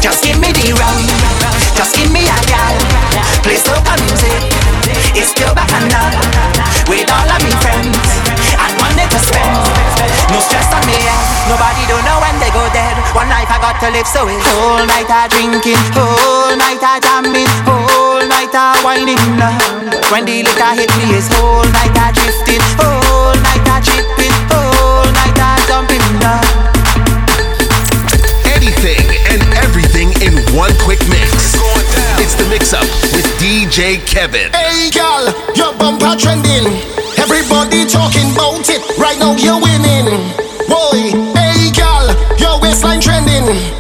Just 0.03 0.25
give 0.25 0.39
me 0.43 0.51
the 0.51 0.75
rum, 0.75 0.99
just 1.79 1.95
give 1.95 2.11
me 2.11 2.27
a 2.27 2.39
gal. 2.51 2.75
Play 3.47 3.59
soca 3.59 3.95
music, 4.03 4.43
it's 5.15 5.33
pure 5.33 5.55
bacchanal. 5.55 6.11
With 6.87 7.11
all 7.11 7.31
of 7.31 7.41
me 7.43 7.51
friends, 7.63 7.99
and 8.55 8.73
money 8.79 9.07
to 9.11 9.19
spend. 9.19 9.59
No 10.31 10.39
stress 10.43 10.71
on 10.75 10.83
me, 10.87 10.99
nobody 11.51 11.83
don't 11.91 12.03
know 12.07 12.19
when 12.23 12.35
they 12.43 12.51
go 12.51 12.63
dead. 12.75 12.95
One 13.15 13.31
life 13.31 13.51
I 13.51 13.59
got 13.59 13.79
to 13.83 13.91
live, 13.91 14.07
so 14.07 14.27
it's 14.27 14.47
all 14.55 14.83
night 14.87 15.11
I 15.11 15.27
drinking, 15.31 15.79
whole 15.95 16.55
night 16.55 16.83
I 16.83 16.99
jamming, 17.03 17.51
whole 17.67 18.23
night 18.27 18.55
I 18.55 18.79
whining. 18.87 19.19
When 20.11 20.23
the 20.27 20.47
liquor 20.47 20.73
hit 20.79 20.91
me, 20.99 21.19
it's 21.19 21.27
whole 21.35 21.67
night 21.75 21.95
I 21.95 22.15
drifting, 22.15 22.63
whole 22.79 23.35
night 23.43 23.67
I 23.67 23.83
tripping, 23.83 24.35
whole 24.51 25.11
night 25.11 25.39
I 25.39 25.59
jumping. 25.67 26.06
Anything 28.57 29.07
and 29.31 29.43
everything 29.63 30.11
in 30.23 30.35
one 30.57 30.73
quick 30.83 30.99
mix. 31.09 31.55
It's 32.19 32.35
the 32.35 32.47
mix 32.51 32.73
up 32.73 32.89
with 33.15 33.27
DJ 33.39 34.05
Kevin. 34.07 34.51
Hey, 34.53 34.91
girl, 34.91 35.31
your 35.55 35.73
bumper 35.79 36.17
trending. 36.19 36.67
Everybody 37.19 37.87
talking 37.87 38.33
about 38.33 38.69
it. 38.69 38.83
Right 38.99 39.19
now, 39.19 39.37
you're 39.37 39.61
winning. 39.61 40.07
Boy, 40.67 41.15
hey, 41.39 41.71
girl, 41.71 42.07
your 42.39 42.61
waistline 42.61 43.01
trending. 43.01 43.76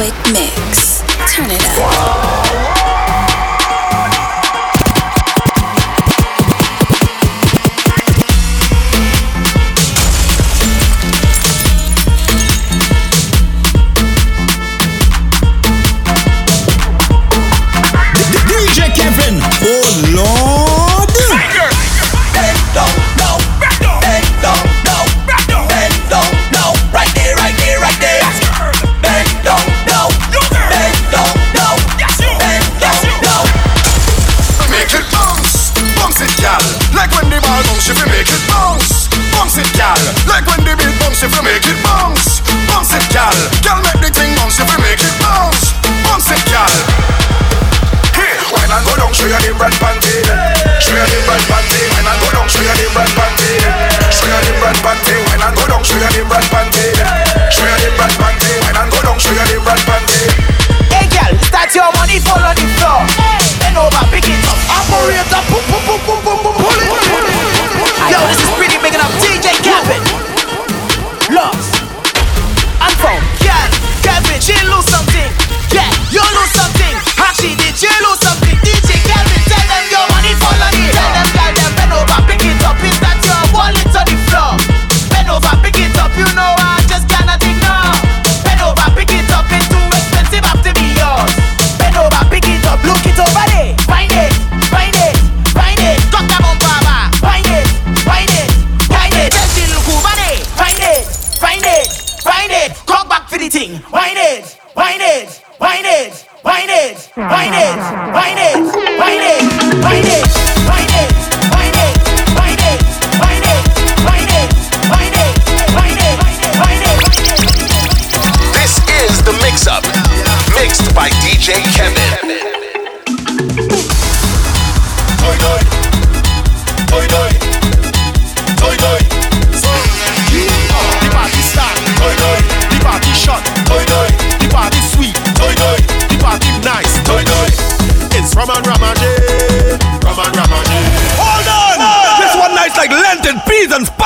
Liquid 0.00 0.32
Mix. 0.32 0.49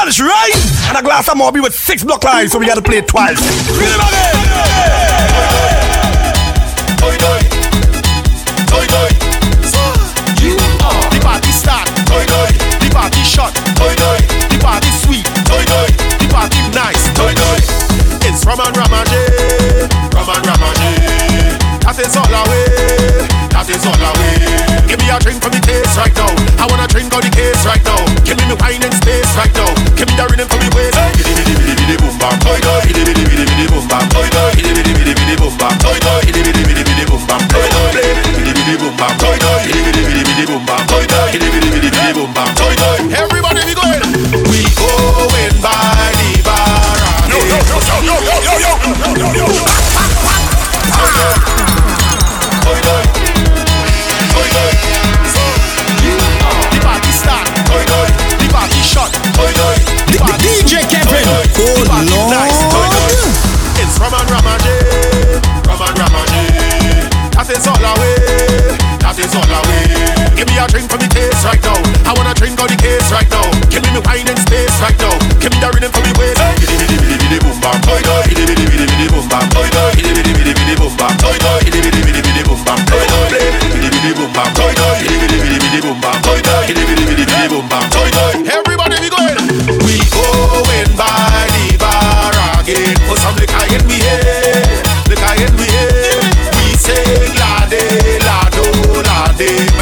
Spanish 0.05 0.21
right, 0.21 0.53
and 0.89 0.99
a 0.99 1.03
glass 1.03 1.31
of 1.31 1.39
Moby 1.39 1.61
with 1.61 1.75
six 1.75 2.05
block 2.05 2.23
lines, 2.25 2.53
so 2.53 2.59
we 2.59 2.67
gotta 2.67 2.83
play 2.83 2.99
it 2.99 3.09
twice. 3.09 3.41
It 3.41 3.81
again. 8.85 9.09
You 10.45 10.61
are 10.85 11.09
the 11.09 11.21
party 11.25 11.51
start. 11.53 11.89
The 12.05 12.91
party 12.93 13.23
shot. 13.25 13.55
The 13.55 14.59
party 14.61 14.91
sweet. 15.01 15.25
The 15.25 16.29
party 16.29 16.61
nice. 16.77 17.09
It's 18.29 18.45
Roman 18.45 18.75
Ramage, 18.75 19.09
Roman 20.13 20.43
Ramage. 20.45 21.81
That 21.81 21.97
is 21.99 22.15
all 22.15 22.35
our 22.35 22.45
way 22.51 23.44
that 23.55 23.67
is 23.71 23.83
all 23.87 23.95
I 23.97 24.11
will. 24.19 24.85
Give 24.91 24.99
me 25.01 25.09
a 25.11 25.17
drink 25.23 25.39
from 25.41 25.55
the 25.55 25.63
taste 25.63 25.95
right 25.97 26.13
now. 26.19 26.29
I 26.61 26.67
wanna 26.67 26.91
drink 26.91 27.15
on 27.15 27.23
the 27.23 27.31
case 27.31 27.63
right 27.65 27.81
now. 27.87 27.99
Give 28.27 28.37
me 28.39 28.45
my 28.51 28.57
wine 28.61 28.83
and 28.83 28.95
space 29.01 29.31
right 29.39 29.53
now. 29.55 29.71
Give 29.95 30.11
me 30.11 30.15
the 30.19 30.27
rhythm 30.29 30.47
for 30.51 30.59
me 30.61 30.69
waist. 30.75 30.99
Bidi 31.17 31.33
bidi 31.39 31.55
bidi 31.55 31.75
bidi 31.79 31.95
boom 32.03 32.15
bam, 32.19 32.35
boy 32.43 32.59
boy. 32.61 32.83
Bidi 32.85 33.03
bidi 33.07 33.23
bidi 33.25 33.45
bidi 33.47 33.67
boom 33.71 33.87
bam, 33.89 34.05
boy 34.13 34.27
boy. 34.35 34.51
Bidi 34.59 34.71
bidi 34.75 34.93
bidi 34.99 35.13
bidi 35.15 35.35
boom 35.39 35.55
bam, 35.57 35.75
boy 35.81 35.99
boy. 36.03 36.21
Bidi 36.27 36.41
bidi 36.45 36.63
bidi 36.67 36.83
bidi 36.85 37.05
boom 37.07 37.23
bam, 37.31 37.43
boy 37.49 37.69
boy. 37.71 37.91
Bidi 38.37 38.53
bidi 38.53 38.75
boom 38.81 38.95
bam, 38.99 39.13
boy 39.23 39.37
boy. 39.39 39.61
Bidi 39.65 39.81
bidi 39.87 40.03
bidi 40.03 40.23
bidi 40.29 40.45
boom 40.51 40.63
bam, 40.67 40.83
boy 40.91 41.05
boy. 41.07 41.29
Bidi 41.33 41.49
bidi 41.55 41.69
bidi 41.75 41.89
bidi 41.95 42.11
boom 42.15 42.31
bam, 42.35 42.51
boy 42.59 42.75
boy. 42.75 42.99
Everybody 43.15 43.61
we 43.65 43.73
going. 43.79 44.03
We 44.51 44.61
going 44.77 45.57
by 45.63 46.11
the 46.19 46.31
bar. 46.43 46.99
Yo 47.31 47.39
yo 47.39 47.59
yo 47.71 47.79
yo 48.03 48.17
yo 48.29 48.37
yo 48.45 48.73
yo 49.15 49.27
yo 49.39 49.47
yo. 49.55 49.65
Ah! 50.95 51.54
cause 69.15 69.25
it's 69.25 69.35
all 69.39 69.47
away. 69.47 69.87
Give 70.35 70.47
me 70.51 70.59
a 70.59 70.67
drink 70.67 70.91
for 70.91 70.99
me 70.99 71.07
taste 71.07 71.45
right 71.47 71.61
now. 71.63 71.79
I 72.03 72.13
wanna 72.19 72.35
drink 72.35 72.59
all 72.59 72.67
the 72.67 72.75
case 72.75 73.07
right 73.15 73.29
now. 73.31 73.47
Give 73.71 73.83
me 73.87 73.95
me 73.95 74.01
wine 74.03 74.27
and 74.27 74.39
space 74.43 74.75
right 74.83 74.97
now. 74.99 75.15
Give 75.39 75.55
me 75.55 75.59
the 75.63 75.71
rhythm 75.71 75.91
for 75.95 76.03
me 76.03 76.11
waist. 76.19 76.39
Bidi 76.59 76.75
bidi 76.75 76.97
bidi 76.99 77.17
bidi 77.23 77.39
boom 77.39 77.55
bam 77.63 77.79
boy 77.87 78.03
boy. 78.03 78.23
Bidi 78.27 78.43
bidi 78.43 78.65
bidi 78.67 78.87
bidi 78.91 79.07
boom 79.11 79.27
bam 79.31 79.47
boy 79.55 79.69
boy. 79.71 79.91
Bidi 79.95 80.11
bidi 80.11 80.33
bidi 80.35 80.53
bidi 80.55 80.75
boom 80.75 80.93
bam 80.99 81.15
boy 81.23 81.37
boy. 81.39 81.59
Bidi 81.63 81.79
bidi 81.79 82.01
bidi 82.03 82.21
bidi 82.27 82.43
boom 82.43 82.59
bam 82.75 82.91
boy 82.91 83.05
boy. 83.07 83.31
Bidi 83.39 84.03
bidi. 84.03 84.25
Bidi 84.35 85.63
bidi 85.63 85.79
boom 85.79 87.67
bam 87.71 87.87
boy 87.95 88.11
boy. 88.11 88.35
Everybody 88.51 88.97
we 88.99 89.09
going. 89.15 89.39
We 89.87 89.97
going 90.11 90.91
by 90.99 91.47
the 91.55 91.67
bar 91.79 92.35
again 92.61 92.99
for 93.07 93.17
some 93.23 93.37
liquor 93.39 93.63
in 93.75 93.83
me 93.87 93.99
head. 94.03 94.64
day. 99.37 99.74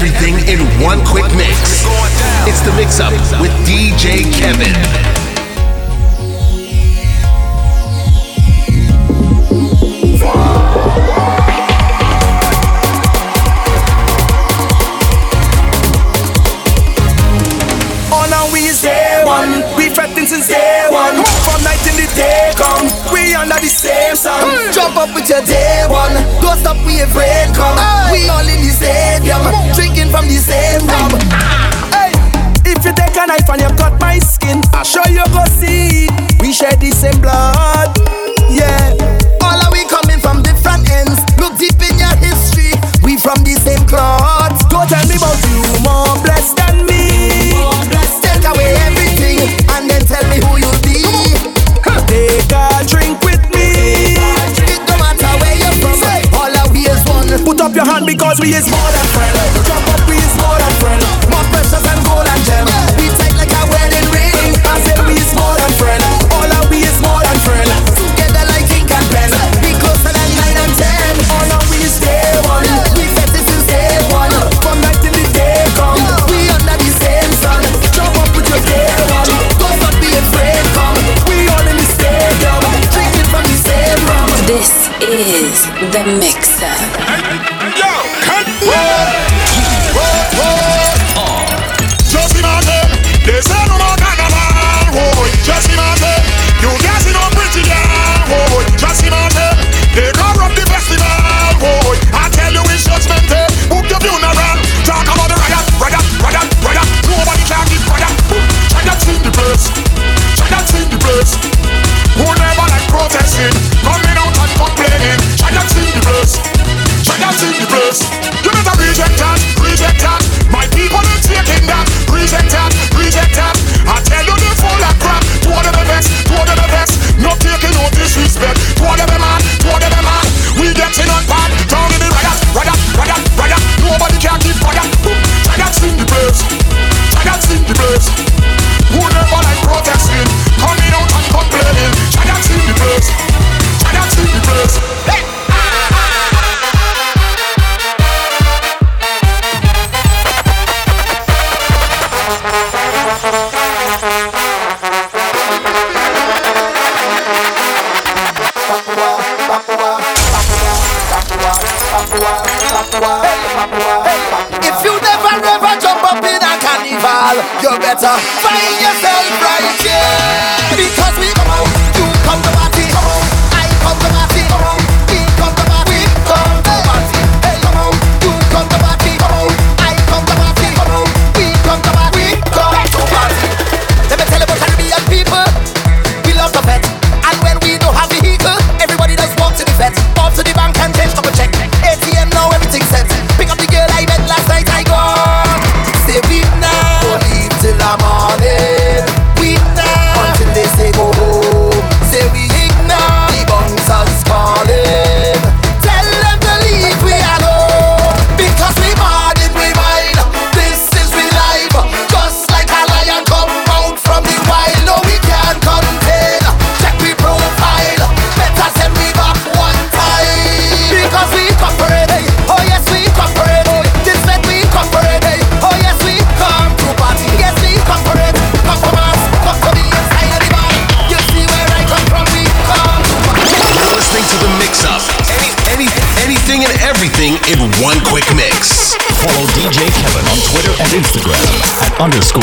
everything 0.00 0.38
in 0.48 0.60
one 0.82 1.04
quick 1.04 1.26
mix. 1.36 1.84
It's 2.48 2.62
the 2.62 2.72
mix 2.74 3.00
up 3.00 3.12
with 3.38 3.50
DJ 3.66 4.32
Kevin. 4.32 5.19
under 23.40 23.56
the 23.56 23.72
same 23.72 24.14
sun. 24.14 24.36
Mm. 24.44 24.72
Jump 24.72 24.96
up 25.00 25.08
with 25.16 25.28
your 25.28 25.40
day 25.48 25.88
one. 25.88 26.12
Don't 26.44 26.60
stop 26.60 26.76
with 26.84 27.00
your 27.00 27.08
brain 27.16 27.48
come. 27.56 27.80
Hey. 27.80 28.12
We 28.12 28.28
all 28.28 28.44
in 28.44 28.60
the 28.60 28.68
same 28.68 29.24
yam. 29.24 29.40
Drinking 29.72 30.12
from 30.12 30.28
the 30.28 30.36
same 30.36 30.84
rum. 30.84 31.16
Hey. 31.88 32.12
If 32.68 32.84
you 32.84 32.92
take 32.92 33.16
a 33.16 33.24
knife 33.26 33.48
and 33.48 33.60
you 33.64 33.72
cut 33.80 33.96
my 33.98 34.18
skin, 34.20 34.59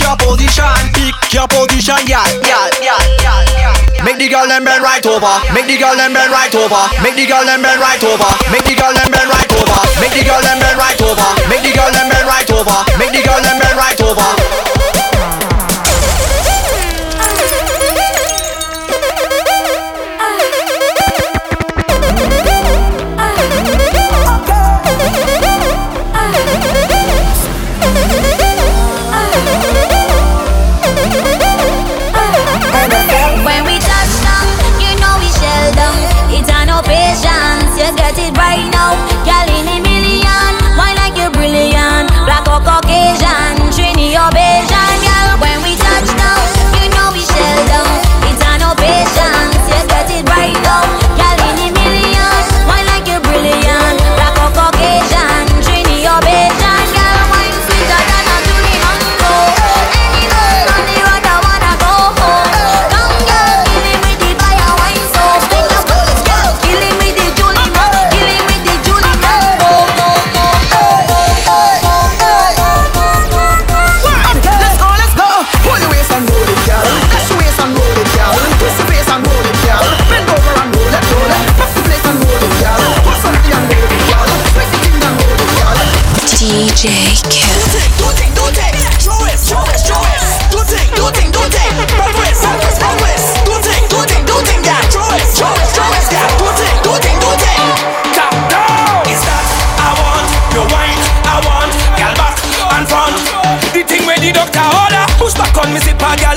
Your 0.00 0.16
position, 0.16 0.64
pick 0.96 1.14
your 1.32 1.46
position, 1.46 2.00
y'all, 2.08 2.24
y'all, 2.42 2.72
y'all, 2.80 3.04
y'all. 3.20 3.60
Make 4.02 4.16
the 4.16 4.28
girl 4.32 4.48
them 4.48 4.64
bend 4.64 4.82
right 4.82 5.04
over. 5.04 5.28
Make 5.52 5.68
the 5.68 5.76
girl 5.76 5.94
them 5.94 6.16
bend 6.16 6.32
right 6.32 6.54
over. 6.56 6.82
Make 7.04 7.16
the 7.20 7.28
girl 7.28 7.44
them 7.44 7.60
bend 7.60 7.80
right 7.80 8.00
over. 8.02 8.30
Make 8.48 8.64
the 8.64 8.74
girl 8.74 8.92
them 8.96 9.12
bend 9.12 9.28
right 9.28 9.52
over. 9.52 9.76
Make 10.00 10.16
the 10.16 10.24
girl 10.24 10.40
them 10.40 10.56
bend 10.58 10.78
right 10.80 11.00
over. 11.04 11.28
Make 11.52 11.62
the 11.62 11.72
girl 11.76 11.92
them 11.92 12.08
bend 12.08 12.26
right 12.26 12.48
over. 12.48 12.76
Make 12.96 13.12
the 13.12 13.20
girl 13.20 13.40
them 13.44 13.56
bend 13.60 13.76
right 13.76 14.00
over. 14.00 14.39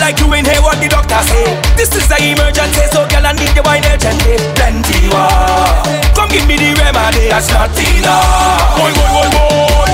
like 0.04 0.20
you 0.20 0.28
ain't 0.36 0.44
hear 0.44 0.60
what 0.60 0.76
the 0.84 0.92
doctor 0.92 1.16
say. 1.24 1.48
This 1.80 1.96
is 1.96 2.04
an 2.12 2.20
emergency, 2.20 2.84
so 2.92 3.08
girl, 3.08 3.24
I 3.24 3.32
need 3.40 3.56
the 3.56 3.64
wine 3.64 3.88
urgently. 3.88 4.36
Plenty 4.60 5.08
more. 5.08 5.80
Come 6.12 6.28
give 6.28 6.44
me 6.44 6.60
the 6.60 6.76
remedy, 6.76 7.32
that's 7.32 7.48
not 7.48 7.72
enough. 7.72 8.76
Boy, 8.76 8.92
boy, 8.92 9.08
boy, 9.16 9.28
boy. 9.32 9.92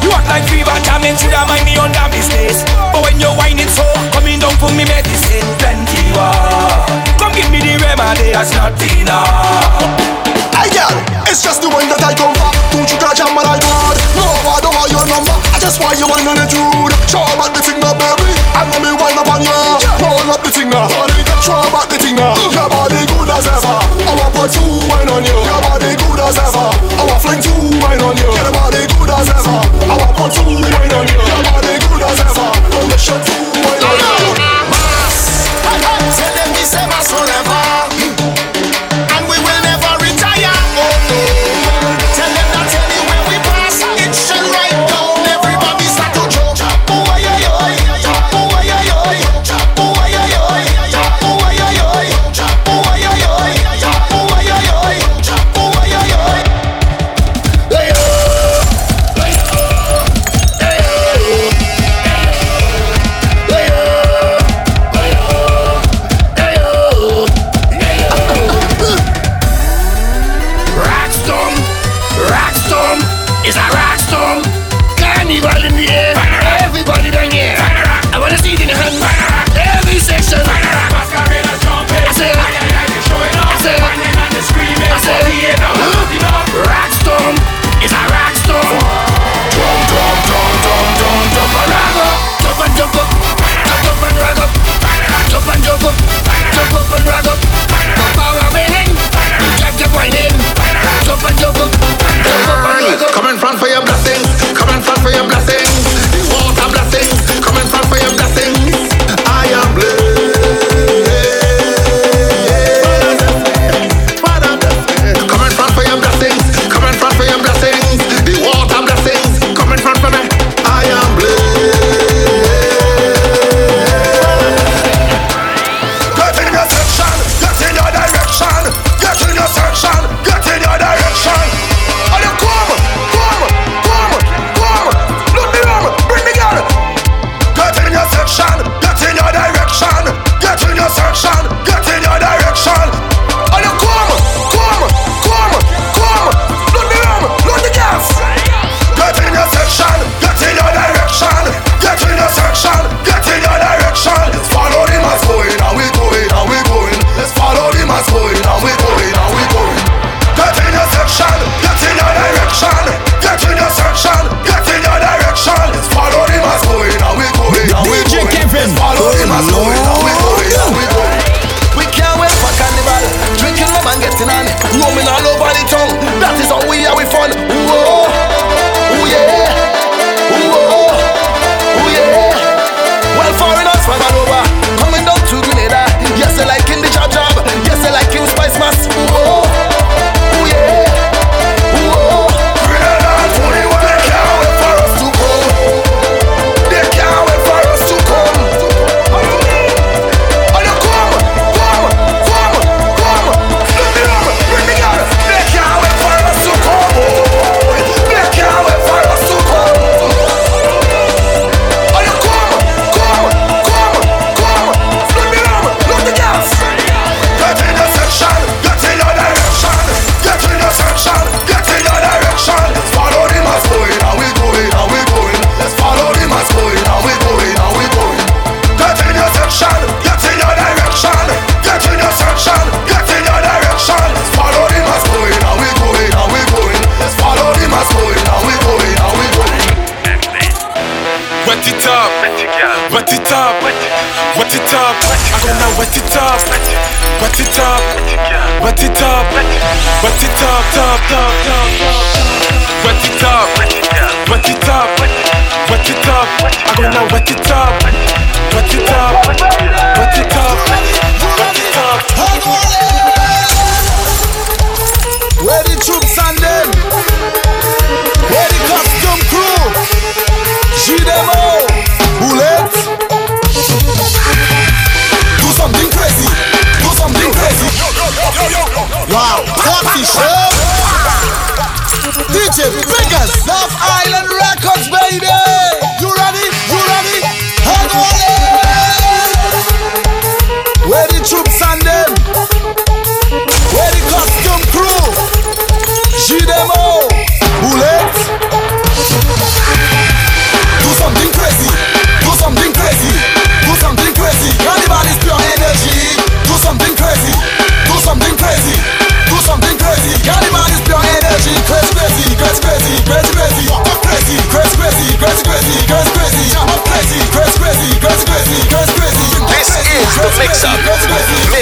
You 0.00 0.08
act 0.16 0.24
like 0.32 0.44
fever 0.48 0.72
damage, 0.88 1.20
you 1.20 1.28
don't 1.28 1.44
mind 1.44 1.68
me 1.68 1.76
on 1.76 1.92
that 1.92 2.08
business. 2.08 2.64
But 2.96 3.04
when 3.04 3.20
you're 3.20 3.36
whining 3.36 3.68
so, 3.68 3.84
coming 4.16 4.40
down 4.40 4.56
for 4.56 4.72
me 4.72 4.88
medicine. 4.88 5.44
Plenty 5.60 6.00
more. 6.16 6.88
Come 7.20 7.36
give 7.36 7.52
me 7.52 7.60
the 7.60 7.76
remedy, 7.84 8.32
that's 8.32 8.56
not 8.56 8.72
enough. 8.80 10.35
Hey 10.66 10.82
girl, 10.82 10.98
it's 11.30 11.46
just 11.46 11.62
the 11.62 11.70
one 11.70 11.86
that 11.86 12.02
I 12.02 12.10
come 12.10 12.34
for. 12.34 12.50
Don't 12.74 12.90
you 12.90 12.98
catch 12.98 13.22
on 13.22 13.30
my 13.38 13.46
iPod? 13.46 13.94
No, 14.18 14.26
I 14.50 14.58
don't 14.58 14.74
want 14.74 14.90
your 14.90 15.06
number. 15.06 15.30
I 15.54 15.62
just 15.62 15.78
want 15.78 15.94
your 15.94 16.10
one 16.10 16.26
attitude. 16.26 16.90
Show 17.06 17.22
back 17.38 17.54
the 17.54 17.62
thing 17.62 17.78
now, 17.78 17.94
baby. 17.94 18.34
I 18.50 18.66
know 18.66 18.82
me 18.82 18.90
wind 18.98 19.14
up 19.14 19.30
on 19.30 19.46
you. 19.46 19.54
Roll 20.02 20.26
up 20.26 20.42
the 20.42 20.50
thing 20.50 20.66
now. 20.66 20.90
Show 21.38 21.54
back 21.70 21.86
the 21.86 22.02
thing 22.02 22.18
now. 22.18 22.34
Your 22.50 22.66
body 22.66 22.98
good 22.98 23.30
as 23.30 23.46
ever. 23.46 23.78
I 23.78 24.10
want 24.18 24.34
put 24.34 24.50
two 24.50 24.66
wine 24.90 25.06
on 25.06 25.22
you. 25.22 25.38
Your 25.38 25.60
body 25.70 25.94
good 26.02 26.18
as 26.18 26.34
ever. 26.34 26.66
I 26.98 27.02
want 27.06 27.22
fling 27.22 27.38
two 27.46 27.70
wine 27.78 28.02
on 28.02 28.18
you. 28.18 28.26
Your 28.26 28.50
body 28.50 28.90
good 28.90 29.14
as 29.14 29.30
ever. 29.30 29.58
I 29.86 29.94
want 30.02 30.18
put 30.18 30.34
two 30.34 30.50
wine 30.50 30.94
on 30.98 31.06
you. 31.06 31.14
Your 31.14 31.42
body 31.46 31.78
good 31.78 32.02
as 32.10 32.18
ever. 32.26 32.48
Oh, 32.74 32.82
you 32.90 32.98
shut 32.98 33.22
two 33.22 33.38
wine 33.54 33.86
on 33.86 33.94
you. 34.02 34.34
Mass. 34.74 35.46
hey, 35.62 35.78
hey, 35.78 36.10
say 36.10 36.30
them 36.34 36.50
this, 36.58 36.74
say 36.74 36.82
mas, 36.90 37.06
forever. 37.06 37.55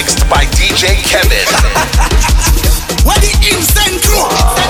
mixed 0.05 0.29
by 0.29 0.45
DJ 0.45 1.03
Kevin. 1.03 1.49
Where 3.07 3.19
the 3.21 3.33
instant 3.49 4.03
crew? 4.03 4.64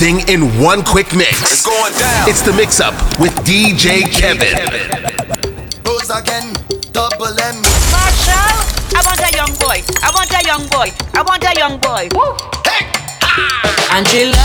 everything 0.00 0.28
in 0.32 0.42
one 0.62 0.84
quick 0.84 1.14
mix. 1.14 1.42
It's 1.42 1.66
going 1.66 1.92
down. 1.94 2.28
It's 2.28 2.42
the 2.42 2.52
mix 2.52 2.80
up 2.80 2.94
with 3.18 3.34
DJ 3.42 4.06
Kevin. 4.06 4.54
Rose 5.84 6.10
again, 6.10 6.54
double 6.92 7.26
M. 7.26 7.56
Marshall, 7.90 8.62
I 8.94 9.02
want 9.02 9.20
a 9.20 9.30
young 9.34 9.50
boy. 9.58 9.82
I 10.02 10.10
want 10.14 10.30
a 10.30 10.42
young 10.46 10.68
boy. 10.68 10.92
I 11.14 11.22
want 11.22 11.42
a 11.42 11.52
young 11.58 11.78
boy. 11.80 12.08
Hey. 12.64 12.86
Ah. 13.22 13.96
Angela, 13.96 14.38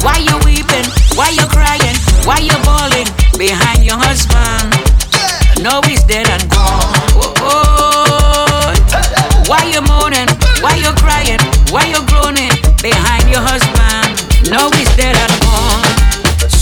why 0.00 0.18
you 0.24 0.36
weeping? 0.44 0.88
Why 1.14 1.28
you 1.30 1.46
crying? 1.52 1.96
Why 2.24 2.38
you 2.38 2.56
bawling 2.64 3.08
behind 3.36 3.84
your 3.84 3.98
husband? 3.98 4.72
Yeah. 5.12 5.62
No, 5.62 5.82
he's 5.82 6.02
dead 6.04 6.28
and 6.28 6.48
gone. 6.50 6.96
Whoa, 7.12 7.34
whoa. 7.44 8.72
Why 9.48 9.64
you 9.68 9.82
moaning? 9.82 10.28
Why 10.62 10.76
you 10.76 10.92
crying? 10.96 11.40
Why 11.70 11.84
you 11.92 12.00
groaning? 12.06 12.47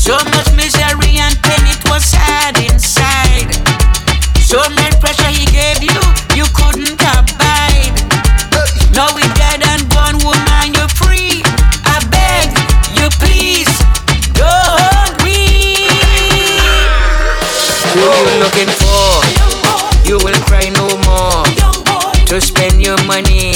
So 0.06 0.14
much 0.30 0.54
misery 0.54 1.18
and 1.18 1.34
pain, 1.42 1.66
it 1.66 1.82
was 1.90 2.04
sad 2.04 2.56
inside. 2.62 3.50
So 4.38 4.62
much 4.78 5.00
pressure 5.00 5.28
he 5.34 5.44
gave 5.50 5.82
you, 5.82 5.98
you 6.38 6.46
couldn't 6.54 6.94
abide. 7.02 7.96
Now 8.94 9.10
we 9.18 9.22
dead 9.34 9.66
and 9.66 9.82
gone, 9.90 10.16
woman, 10.22 10.78
you're 10.78 10.94
free. 10.94 11.42
I 11.84 11.98
beg 12.06 12.54
you, 12.94 13.10
please, 13.18 13.66
don't 14.30 15.10
weep. 15.26 15.90
Who 17.92 18.06
you 18.06 18.38
looking 18.46 18.70
for? 18.78 19.26
You 20.06 20.18
will 20.22 20.38
cry 20.46 20.70
no 20.70 20.86
more. 21.02 21.44
To 22.26 22.40
spend 22.40 22.80
your 22.80 23.02
money 23.06 23.55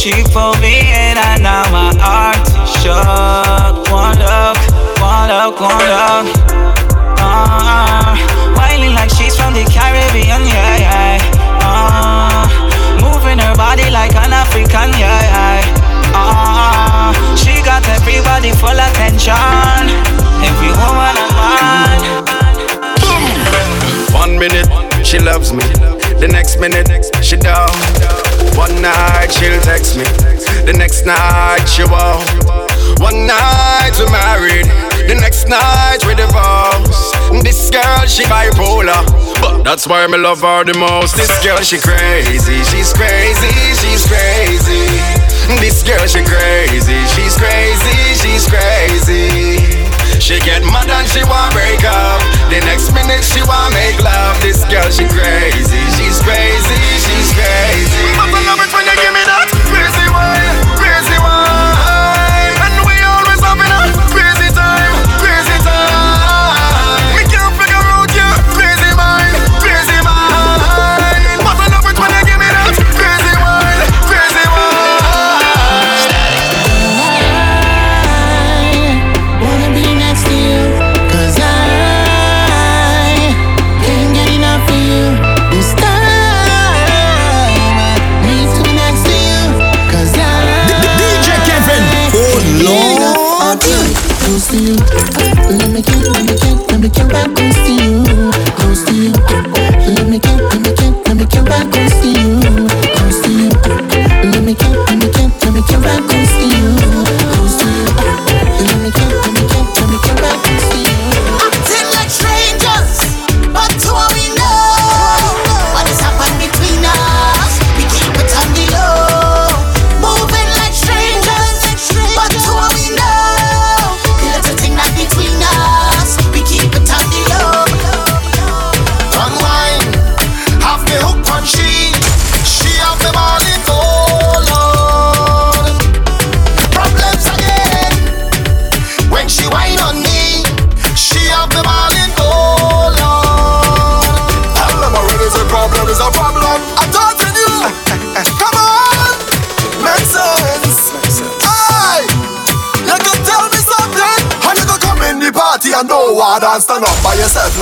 She 0.00 0.24
pulled 0.32 0.58
me 0.62 0.80
in 0.80 1.18
and 1.20 1.42
now 1.42 1.68
my 1.68 1.92
heart 2.00 2.40
shook. 2.80 3.84
One 3.92 4.16
look, 4.16 4.56
one 4.96 5.28
look, 5.28 5.60
one 5.60 5.76
look. 5.76 6.24
Uh, 7.20 8.16
whining 8.56 8.94
like 8.94 9.10
she's 9.10 9.36
from 9.36 9.52
the 9.52 9.60
Caribbean, 9.68 10.48
yeah, 10.48 10.80
yeah. 10.80 11.20
Uh, 11.60 12.48
moving 13.04 13.38
her 13.44 13.54
body 13.56 13.90
like 13.90 14.16
an 14.16 14.32
African, 14.32 14.88
yeah, 14.96 15.20
yeah. 15.20 15.68
Uh, 16.16 17.12
she 17.36 17.60
got 17.60 17.86
everybody 17.90 18.52
full 18.52 18.80
attention. 18.80 19.36
Every 20.40 20.72
woman 20.80 21.12
and 21.12 21.32
man. 21.36 22.00
One 24.14 24.38
minute, 24.38 24.66
she 25.04 25.18
loves 25.18 25.52
me. 25.52 25.64
The 26.16 26.28
next 26.32 26.58
minute, 26.58 26.88
she 27.22 27.36
down. 27.36 27.68
One 28.56 28.82
night, 28.82 29.28
she'll 29.32 29.60
text 29.60 29.96
me. 29.96 30.04
The 30.64 30.74
next 30.76 31.06
night, 31.06 31.64
she 31.66 31.84
won't. 31.84 32.24
One 33.00 33.26
night, 33.26 33.92
we're 33.98 34.10
married. 34.10 34.66
The 35.08 35.14
next 35.14 35.48
night, 35.48 36.04
we 36.06 36.14
divorced. 36.14 37.16
This 37.42 37.70
girl, 37.70 38.06
she 38.06 38.24
bipolar. 38.24 39.00
But 39.40 39.62
that's 39.62 39.86
why 39.86 40.06
me 40.06 40.18
love 40.18 40.42
her 40.42 40.64
the 40.64 40.76
most. 40.78 41.16
This 41.16 41.32
girl, 41.42 41.58
she 41.58 41.78
crazy. 41.78 42.62
She's 42.64 42.92
crazy. 42.92 43.52
She's 43.80 44.06
crazy. 44.06 44.86
This 45.58 45.82
girl, 45.82 46.06
she 46.06 46.22
crazy. 46.24 47.00
She's 47.16 47.36
crazy. 47.36 48.14
She's 48.20 48.46
crazy. 48.46 49.79
She 50.30 50.38
get 50.46 50.62
mad 50.62 50.88
and 50.88 51.08
she 51.08 51.24
want 51.26 51.52
break 51.52 51.82
up. 51.82 52.22
The 52.54 52.62
next 52.62 52.94
minute 52.94 53.24
she 53.24 53.42
want 53.42 53.74
make 53.74 53.98
love. 53.98 54.40
This 54.40 54.62
girl 54.70 54.88
she 54.88 55.02
crazy, 55.10 55.82
she's 55.98 56.22
crazy, 56.22 56.78
she's 57.02 57.34
crazy. 57.34 58.06
I 58.14 58.30
love 58.30 58.62
it 58.62 58.70
when 58.72 58.86
you 58.86 58.94
give 58.94 59.12
me 59.12 59.24
that 59.26 59.59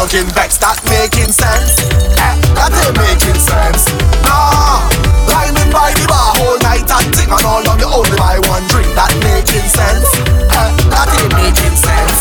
by 0.09 0.17
yourself 0.17 0.29
looking? 0.29 0.59
That 0.61 0.81
making 0.89 1.33
sense? 1.33 1.85
Eh, 2.17 2.37
that 2.57 2.73
ain't 2.73 2.97
making 2.97 3.41
sense. 3.41 3.85
Nah, 4.25 4.89
lining 5.29 5.69
by 5.69 5.93
the 5.93 6.05
bar 6.09 6.33
whole 6.37 6.59
night 6.65 6.89
and 6.89 7.09
ting 7.13 7.29
and 7.29 7.45
all 7.45 7.65
on 7.69 7.79
you 7.79 7.89
only 7.89 8.17
buy 8.17 8.41
one 8.49 8.65
drink. 8.73 8.89
That 8.97 9.13
making 9.21 9.69
sense? 9.69 10.09
Eh, 10.49 10.71
that 10.89 11.09
ain't 11.13 11.33
making 11.37 11.77
sense. 11.77 12.19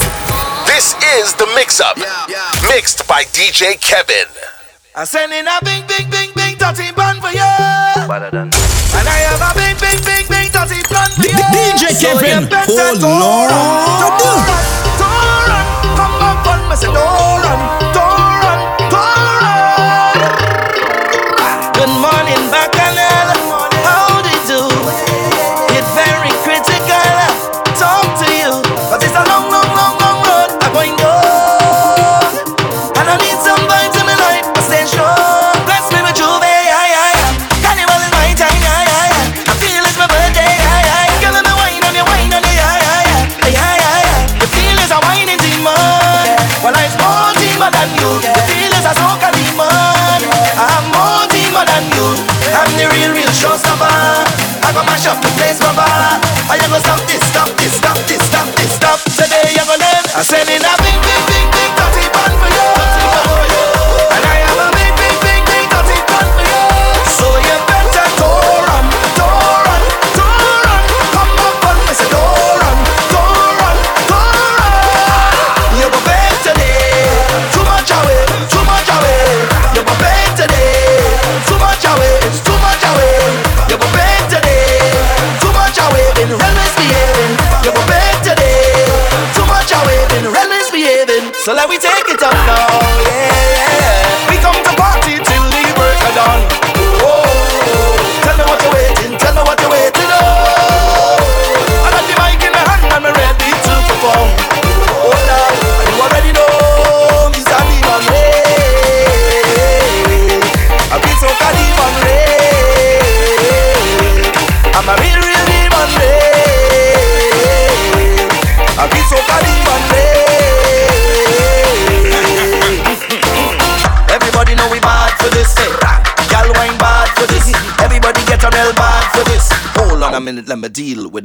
This 0.67 0.95
is 1.19 1.33
the 1.39 1.47
mix 1.55 1.79
up, 1.79 1.97
mixed 2.67 3.07
by 3.07 3.23
DJ 3.31 3.79
Kevin. 3.79 4.27
I'm 4.95 5.05
sending 5.05 5.45
a 5.47 5.57
big, 5.63 5.87
big, 5.87 6.09
big, 6.09 6.33
big 6.33 6.57
dirty 6.57 6.91
bun 6.91 7.21
for 7.21 7.31
you. 7.31 7.39
And 7.39 9.05
I 9.05 9.17
have 9.31 9.43
a 9.47 9.51
big, 9.55 9.77
big, 9.79 9.99
big, 10.03 10.25
big 10.27 10.51
dirty 10.51 10.81
plan 10.83 11.09
for 11.15 11.23
you. 11.23 11.39
DJ 11.55 11.95
So 11.95 12.19
Kevin, 12.19 12.43
you 12.43 12.49
better 12.49 12.71
oh 12.73 12.97
don't 12.99 13.19
Lord. 13.21 13.86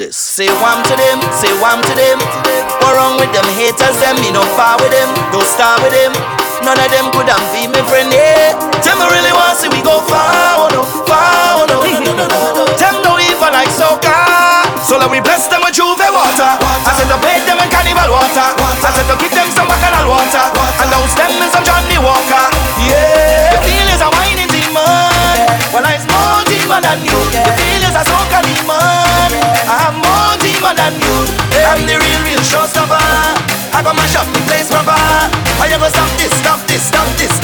this. 0.03 0.17
Say 0.19 0.51
one 0.59 0.83
to 0.83 0.95
them, 0.99 1.19
say 1.31 1.53
one 1.63 1.79
to 1.79 1.95
them. 1.95 2.19
What 2.83 2.99
wrong 2.99 3.15
with 3.23 3.31
them 3.31 3.47
haters? 3.55 3.95
Them 4.03 4.19
me 4.19 4.35
no 4.35 4.43
far 4.59 4.75
than 30.83 30.95
you. 30.99 31.17
I'm 31.71 31.87
the 31.87 31.95
real, 31.95 32.23
real 32.27 32.43
showstopper. 32.43 32.99
I 33.75 33.81
go 33.85 33.93
mash 33.95 34.17
up 34.17 34.27
the 34.35 34.41
place 34.49 34.69
proper. 34.69 34.99
How 35.59 35.67
you 35.71 35.79
go 35.79 35.89
stop 35.89 36.11
this, 36.19 36.33
stop 36.35 36.59
this, 36.67 36.83
stop 36.83 37.07
this? 37.19 37.42